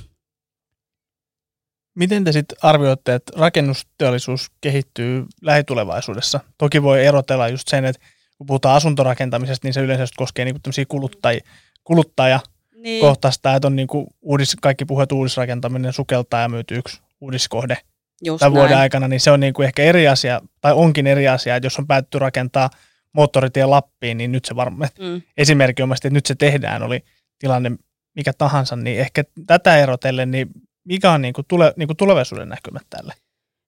Miten 1.95 2.23
te 2.23 2.31
sitten 2.31 2.57
arvioitte, 2.61 3.15
että 3.15 3.33
rakennusteollisuus 3.35 4.51
kehittyy 4.61 5.25
lähitulevaisuudessa? 5.41 6.39
Toki 6.57 6.83
voi 6.83 7.05
erotella 7.05 7.47
just 7.47 7.67
sen, 7.67 7.85
että 7.85 8.01
kun 8.37 8.47
puhutaan 8.47 8.75
asuntorakentamisesta, 8.75 9.67
niin 9.67 9.73
se 9.73 9.81
yleensä 9.81 10.05
koskee 10.15 10.45
niinku 10.45 10.59
kuluttajia, 10.87 11.41
kuluttaja 11.83 12.39
niin. 12.75 13.01
kohtaista, 13.01 13.55
että 13.55 13.67
on 13.67 13.75
niinku 13.75 14.07
uudis, 14.21 14.55
kaikki 14.61 14.85
puheet 14.85 15.11
uudisrakentaminen 15.11 15.93
sukeltaa 15.93 16.41
ja 16.41 16.49
myyty 16.49 16.75
yksi 16.75 17.01
uudiskohde– 17.21 17.77
Just 18.25 18.39
tämän 18.39 18.53
näin. 18.53 18.61
vuoden 18.61 18.77
aikana, 18.77 19.07
niin 19.07 19.19
se 19.19 19.31
on 19.31 19.39
niin 19.39 19.53
kuin 19.53 19.65
ehkä 19.65 19.83
eri 19.83 20.07
asia, 20.07 20.41
tai 20.61 20.73
onkin 20.73 21.07
eri 21.07 21.27
asia, 21.27 21.55
että 21.55 21.65
jos 21.65 21.79
on 21.79 21.87
päätty 21.87 22.19
rakentaa 22.19 22.69
moottoritie 23.13 23.65
Lappiin, 23.65 24.17
niin 24.17 24.31
nyt 24.31 24.45
se 24.45 24.55
varmaan, 24.55 24.89
mm. 24.99 25.21
esimerkki 25.37 25.83
on 25.83 25.93
että 25.93 26.09
nyt 26.09 26.25
se 26.25 26.35
tehdään, 26.35 26.83
oli 26.83 27.03
tilanne 27.39 27.71
mikä 28.15 28.33
tahansa, 28.33 28.75
niin 28.75 28.99
ehkä 28.99 29.23
tätä 29.47 29.77
erotellen, 29.77 30.31
niin 30.31 30.47
mikä 30.83 31.11
on 31.11 31.21
niin 31.21 31.33
kuin 31.33 31.45
tule, 31.47 31.73
niin 31.75 31.87
kuin 31.87 31.97
tulevaisuuden 31.97 32.49
näkymät 32.49 32.83
tälle? 32.89 33.13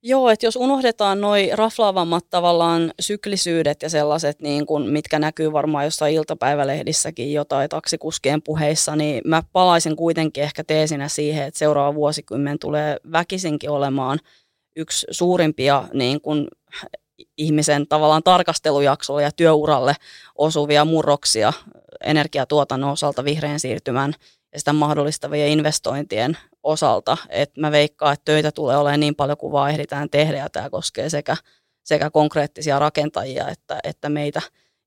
Joo, 0.08 0.30
että 0.30 0.46
jos 0.46 0.56
unohdetaan 0.56 1.22
noin 1.22 1.58
raflaavammat 1.58 2.26
tavallaan 2.30 2.94
syklisyydet 3.00 3.82
ja 3.82 3.90
sellaiset, 3.90 4.42
niin 4.42 4.66
kun, 4.66 4.90
mitkä 4.90 5.20
näkyy 5.20 5.52
varmaan 5.52 5.86
jossain 5.86 6.16
iltapäivälehdissäkin 6.16 7.34
jotain 7.34 7.70
taksikuskien 7.70 8.42
puheissa, 8.42 8.96
niin 8.96 9.22
mä 9.26 9.44
palaisin 9.52 9.96
kuitenkin 9.96 10.44
ehkä 10.44 10.64
teesinä 10.64 11.08
siihen, 11.08 11.48
että 11.48 11.58
seuraava 11.58 11.96
vuosikymmen 11.96 12.60
tulee 12.60 12.98
väkisinkin 13.12 13.70
olemaan 13.70 14.20
yksi 14.76 15.08
suurimpia 15.12 15.84
niin 15.94 16.22
kun, 16.22 16.48
ihmisen 17.38 17.88
tavallaan 17.88 18.24
tarkastelujaksolla 18.24 19.22
ja 19.22 19.32
työuralle 19.32 19.96
osuvia 20.36 20.86
murroksia 20.86 21.54
energiatuotannon 22.06 22.92
osalta 22.92 23.24
vihreän 23.24 23.60
siirtymän 23.60 24.14
ja 24.54 24.60
sitä 24.60 24.74
mahdollistavien 24.74 25.50
investointien 25.50 26.38
osalta. 26.64 27.18
Et 27.30 27.58
mä 27.58 27.72
veikkaan, 27.72 28.14
että 28.14 28.26
töitä 28.26 28.52
tulee 28.52 28.78
olemaan 28.78 29.00
niin 29.00 29.16
paljon 29.16 29.38
kuin 29.38 29.52
vaan 29.52 29.72
ehditään 29.72 30.10
tehdä 30.10 30.38
ja 30.38 30.50
tämä 30.50 30.70
koskee 30.70 31.10
sekä, 31.10 31.38
sekä 31.84 32.10
konkreettisia 32.10 32.80
rakentajia 32.80 33.48
että, 33.50 33.80
että 33.84 34.10
meitä, 34.10 34.42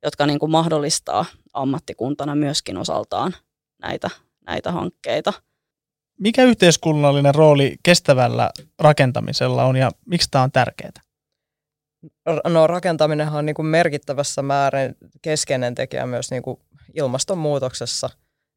jotka 0.04 0.26
niin 0.26 0.38
kuin 0.38 0.50
mahdollistaa 0.50 1.24
ammattikuntana 1.52 2.34
myöskin 2.34 2.76
osaltaan 2.76 3.34
näitä, 3.82 4.10
näitä 4.46 4.72
hankkeita. 4.72 5.32
Mikä 6.20 6.44
yhteiskunnallinen 6.44 7.34
rooli 7.34 7.76
kestävällä 7.82 8.50
rakentamisella 8.78 9.64
on 9.64 9.76
ja 9.76 9.90
miksi 10.06 10.28
tämä 10.30 10.44
on 10.44 10.52
tärkeää? 10.52 10.92
No 12.44 12.66
rakentaminen 12.66 13.28
on 13.28 13.46
niin 13.46 13.54
kuin 13.54 13.66
merkittävässä 13.66 14.42
määrin 14.42 14.96
keskeinen 15.22 15.74
tekijä 15.74 16.06
myös 16.06 16.30
niin 16.30 16.42
kuin 16.42 16.60
ilmastonmuutoksessa. 16.94 18.10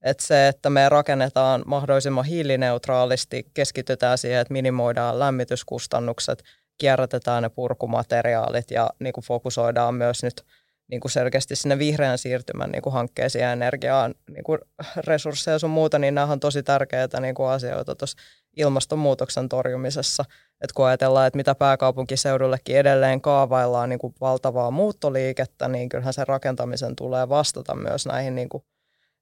Että 0.05 0.25
se, 0.25 0.47
että 0.47 0.69
me 0.69 0.89
rakennetaan 0.89 1.63
mahdollisimman 1.65 2.25
hiilineutraalisti, 2.25 3.45
keskitytään 3.53 4.17
siihen, 4.17 4.41
että 4.41 4.53
minimoidaan 4.53 5.19
lämmityskustannukset, 5.19 6.43
kierrätetään 6.77 7.43
ne 7.43 7.49
purkumateriaalit 7.49 8.71
ja 8.71 8.89
niin 8.99 9.13
kuin 9.13 9.23
fokusoidaan 9.23 9.95
myös 9.95 10.23
nyt 10.23 10.45
niin 10.87 11.01
kuin 11.01 11.11
selkeästi 11.11 11.55
sinne 11.55 11.79
vihreän 11.79 12.17
siirtymän 12.17 12.71
niin 12.71 12.81
kuin 12.81 12.93
hankkeisiin 12.93 13.41
ja 13.41 13.51
energiaan 13.51 14.15
niin 14.29 14.43
kuin 14.43 14.59
resursseja 14.97 15.55
ja 15.55 15.59
sun 15.59 15.69
muuta, 15.69 15.99
niin 15.99 16.15
nämä 16.15 16.31
on 16.31 16.39
tosi 16.39 16.63
tärkeitä 16.63 17.19
niin 17.19 17.35
kuin 17.35 17.49
asioita 17.49 17.95
tuossa 17.95 18.17
ilmastonmuutoksen 18.57 19.49
torjumisessa. 19.49 20.25
Että 20.61 20.73
kun 20.75 20.85
ajatellaan, 20.85 21.27
että 21.27 21.37
mitä 21.37 21.55
pääkaupunkiseudullekin 21.55 22.77
edelleen 22.77 23.21
kaavaillaan 23.21 23.89
niin 23.89 23.99
kuin 23.99 24.13
valtavaa 24.21 24.71
muuttoliikettä, 24.71 25.67
niin 25.67 25.89
kyllähän 25.89 26.13
sen 26.13 26.27
rakentamisen 26.27 26.95
tulee 26.95 27.29
vastata 27.29 27.75
myös 27.75 28.05
näihin, 28.05 28.35
niin 28.35 28.49
kuin, 28.49 28.63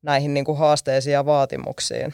näihin 0.01 0.33
niin 0.33 0.45
kuin 0.45 0.57
haasteisiin 0.57 1.13
ja 1.13 1.25
vaatimuksiin. 1.25 2.13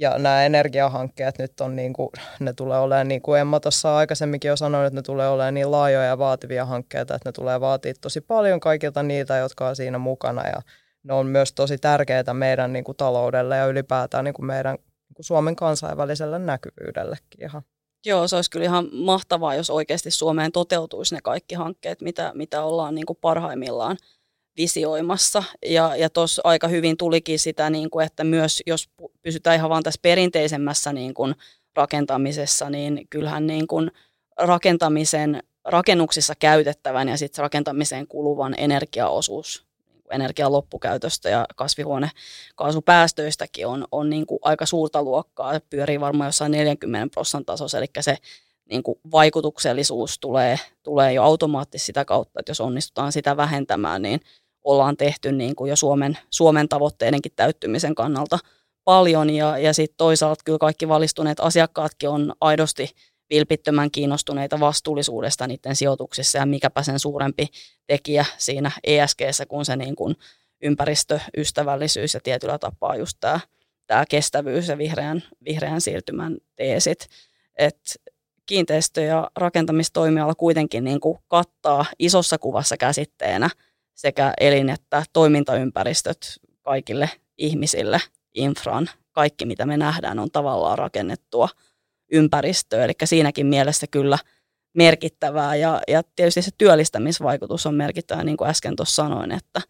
Ja 0.00 0.18
nämä 0.18 0.44
energiahankkeet 0.44 1.38
nyt 1.38 1.60
on 1.60 1.76
niin 1.76 1.92
kuin, 1.92 2.08
ne 2.40 2.52
tulee 2.52 2.78
olemaan, 2.78 3.08
niin 3.08 3.22
kuin 3.22 3.40
Emma 3.40 3.60
tuossa 3.60 3.96
aikaisemminkin 3.96 4.48
jo 4.48 4.56
sanoi, 4.56 4.86
että 4.86 4.98
ne 4.98 5.02
tulee 5.02 5.28
olemaan 5.28 5.54
niin 5.54 5.70
laajoja 5.70 6.06
ja 6.06 6.18
vaativia 6.18 6.64
hankkeita, 6.64 7.14
että 7.14 7.28
ne 7.28 7.32
tulee 7.32 7.60
vaatia 7.60 7.94
tosi 8.00 8.20
paljon 8.20 8.60
kaikilta 8.60 9.02
niitä, 9.02 9.36
jotka 9.36 9.68
on 9.68 9.76
siinä 9.76 9.98
mukana. 9.98 10.46
Ja 10.46 10.62
ne 11.02 11.14
on 11.14 11.26
myös 11.26 11.52
tosi 11.52 11.78
tärkeitä 11.78 12.34
meidän 12.34 12.72
niin 12.72 12.84
kuin, 12.84 12.96
taloudelle 12.96 13.56
ja 13.56 13.66
ylipäätään 13.66 14.24
niin 14.24 14.34
kuin 14.34 14.46
meidän 14.46 14.78
kuin 15.18 15.26
Suomen 15.26 15.56
kansainväliselle 15.56 16.38
näkyvyydellekin 16.38 17.44
ihan. 17.44 17.62
Joo, 18.06 18.28
se 18.28 18.36
olisi 18.36 18.50
kyllä 18.50 18.64
ihan 18.64 18.88
mahtavaa, 18.92 19.54
jos 19.54 19.70
oikeasti 19.70 20.10
Suomeen 20.10 20.52
toteutuisi 20.52 21.14
ne 21.14 21.20
kaikki 21.20 21.54
hankkeet, 21.54 22.00
mitä, 22.00 22.32
mitä 22.34 22.62
ollaan 22.62 22.94
niin 22.94 23.06
kuin 23.06 23.18
parhaimmillaan 23.20 23.96
visioimassa. 24.56 25.42
Ja, 25.66 25.96
ja 25.96 26.10
tuossa 26.10 26.42
aika 26.44 26.68
hyvin 26.68 26.96
tulikin 26.96 27.38
sitä, 27.38 27.70
niin 27.70 27.90
kuin, 27.90 28.06
että 28.06 28.24
myös 28.24 28.62
jos 28.66 28.88
pysytään 29.22 29.56
ihan 29.56 29.70
vaan 29.70 29.82
tässä 29.82 30.00
perinteisemmässä 30.02 30.92
niin 30.92 31.14
kuin 31.14 31.34
rakentamisessa, 31.76 32.70
niin 32.70 33.06
kyllähän 33.10 33.46
niin 33.46 33.66
kuin 33.66 33.90
rakentamisen, 34.38 35.42
rakennuksissa 35.64 36.34
käytettävän 36.38 37.08
ja 37.08 37.18
sitten 37.18 37.42
rakentamiseen 37.42 38.06
kuluvan 38.06 38.54
energiaosuus 38.58 39.67
energian 40.10 40.52
loppukäytöstä 40.52 41.28
ja 41.28 41.46
kasvihuonekaasupäästöistäkin 41.56 43.66
on, 43.66 43.86
on 43.92 44.10
niin 44.10 44.26
kuin 44.26 44.38
aika 44.42 44.66
suurta 44.66 45.02
luokkaa. 45.02 45.60
Pyörii 45.70 46.00
varmaan 46.00 46.28
jossain 46.28 46.52
40 46.52 47.14
prosentin 47.14 47.46
tasossa, 47.46 47.78
eli 47.78 47.86
se 48.00 48.16
niin 48.70 48.82
kuin 48.82 48.98
vaikutuksellisuus 49.10 50.18
tulee, 50.18 50.58
tulee 50.82 51.12
jo 51.12 51.22
automaattisesti 51.22 51.86
sitä 51.86 52.04
kautta, 52.04 52.40
että 52.40 52.50
jos 52.50 52.60
onnistutaan 52.60 53.12
sitä 53.12 53.36
vähentämään, 53.36 54.02
niin 54.02 54.20
ollaan 54.64 54.96
tehty 54.96 55.32
niin 55.32 55.56
kuin 55.56 55.68
jo 55.68 55.76
Suomen, 55.76 56.18
Suomen 56.30 56.68
tavoitteidenkin 56.68 57.32
täyttymisen 57.36 57.94
kannalta 57.94 58.38
paljon. 58.84 59.30
Ja, 59.30 59.58
ja 59.58 59.72
sitten 59.72 59.96
toisaalta 59.96 60.42
kyllä 60.44 60.58
kaikki 60.58 60.88
valistuneet 60.88 61.40
asiakkaatkin 61.40 62.08
on 62.08 62.32
aidosti 62.40 62.90
vilpittömän 63.30 63.90
kiinnostuneita 63.90 64.60
vastuullisuudesta 64.60 65.46
niiden 65.46 65.76
sijoituksissa 65.76 66.38
ja 66.38 66.46
mikäpä 66.46 66.82
sen 66.82 66.98
suurempi 66.98 67.46
tekijä 67.86 68.24
siinä 68.38 68.70
ESGssä 68.84 69.46
kuin 69.46 69.64
se 69.64 69.76
niin 69.76 69.96
kuin 69.96 70.16
ympäristöystävällisyys 70.62 72.14
ja 72.14 72.20
tietyllä 72.20 72.58
tapaa 72.58 72.96
just 72.96 73.16
tämä, 73.20 73.40
tämä 73.86 74.04
kestävyys 74.08 74.68
ja 74.68 74.78
vihreän, 74.78 75.22
vihreän 75.44 75.80
siirtymän 75.80 76.36
teesit. 76.56 77.08
Et 77.56 77.80
kiinteistö- 78.46 79.00
ja 79.00 79.30
rakentamistoimiala 79.36 80.34
kuitenkin 80.34 80.84
niin 80.84 81.00
kuin 81.00 81.18
kattaa 81.28 81.84
isossa 81.98 82.38
kuvassa 82.38 82.76
käsitteenä 82.76 83.50
sekä 83.94 84.34
elin- 84.40 84.70
että 84.70 85.04
toimintaympäristöt 85.12 86.18
kaikille 86.62 87.10
ihmisille, 87.38 88.00
infran, 88.34 88.90
kaikki 89.12 89.46
mitä 89.46 89.66
me 89.66 89.76
nähdään 89.76 90.18
on 90.18 90.30
tavallaan 90.30 90.78
rakennettua– 90.78 91.48
ympäristöä. 92.12 92.84
Eli 92.84 92.92
siinäkin 93.04 93.46
mielessä 93.46 93.86
kyllä 93.90 94.18
merkittävää 94.74 95.54
ja, 95.54 95.80
ja 95.88 96.02
tietysti 96.16 96.42
se 96.42 96.50
työllistämisvaikutus 96.58 97.66
on 97.66 97.74
merkittävä, 97.74 98.24
niin 98.24 98.36
kuin 98.36 98.50
äsken 98.50 98.76
tuossa 98.76 98.94
sanoin, 98.94 99.32
että, 99.32 99.60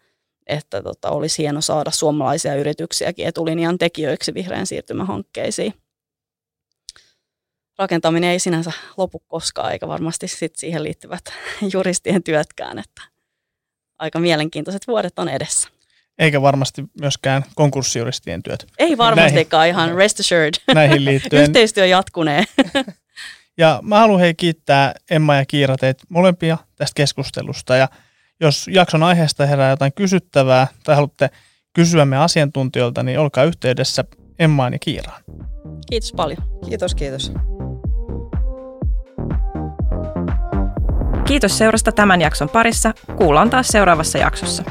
että 0.47 0.83
tota, 0.83 1.11
olisi 1.11 1.43
hieno 1.43 1.61
saada 1.61 1.91
suomalaisia 1.91 2.55
yrityksiäkin 2.55 3.27
etulinjan 3.27 3.79
tekijöiksi 3.79 4.35
vihreän 4.35 4.67
siirtymähankkeisiin. 4.67 5.75
Rakentaminen 7.79 8.31
ei 8.31 8.39
sinänsä 8.39 8.73
lopu 8.97 9.19
koskaan, 9.19 9.73
eikä 9.73 9.89
varmasti 9.89 10.29
sit 10.29 10.57
siihen 10.57 10.83
liittyvät 10.83 11.25
juristien 11.73 12.23
työtkään, 12.23 12.79
että 12.79 13.03
aika 13.99 14.19
mielenkiintoiset 14.19 14.87
vuodet 14.87 15.19
on 15.19 15.29
edessä. 15.29 15.69
Eikä 16.19 16.43
varmasti 16.43 16.85
myöskään 17.01 17.45
konkurssijuristien 17.55 18.43
työt. 18.43 18.67
Ei 18.79 18.99
varmastikaan 18.99 19.61
näihin, 19.61 19.75
ihan 19.75 19.95
rest 19.97 20.21
assured. 20.21 20.55
Näihin 20.75 21.05
liittyen. 21.05 21.43
Yhteistyö 21.43 21.87
jatkunee. 21.87 22.45
ja 23.59 23.81
mä 23.83 23.99
haluan 23.99 24.21
hei 24.21 24.35
kiittää 24.35 24.95
Emma 25.11 25.37
ja 25.37 25.45
Kiira 25.47 25.77
teitä 25.77 26.05
molempia 26.09 26.59
tästä 26.77 26.95
keskustelusta. 26.95 27.77
Ja 27.77 27.89
jos 28.41 28.69
jakson 28.69 29.03
aiheesta 29.03 29.47
herää 29.47 29.71
jotain 29.71 29.93
kysyttävää 29.95 30.67
tai 30.85 30.95
haluatte 30.95 31.31
kysyä 31.73 32.05
me 32.05 32.17
asiantuntijoilta, 32.17 33.03
niin 33.03 33.19
olkaa 33.19 33.45
yhteydessä 33.45 34.05
Emmaan 34.39 34.73
ja 34.73 34.79
Kiiraan. 34.79 35.23
Kiitos 35.91 36.13
paljon. 36.13 36.39
Kiitos, 36.69 36.95
kiitos. 36.95 37.33
Kiitos 41.27 41.59
seurasta 41.59 41.93
tämän 41.93 42.21
jakson 42.21 42.49
parissa. 42.49 42.95
Kuullaan 43.17 43.51
taas 43.51 43.69
seuraavassa 43.69 44.19
jaksossa. 44.19 44.63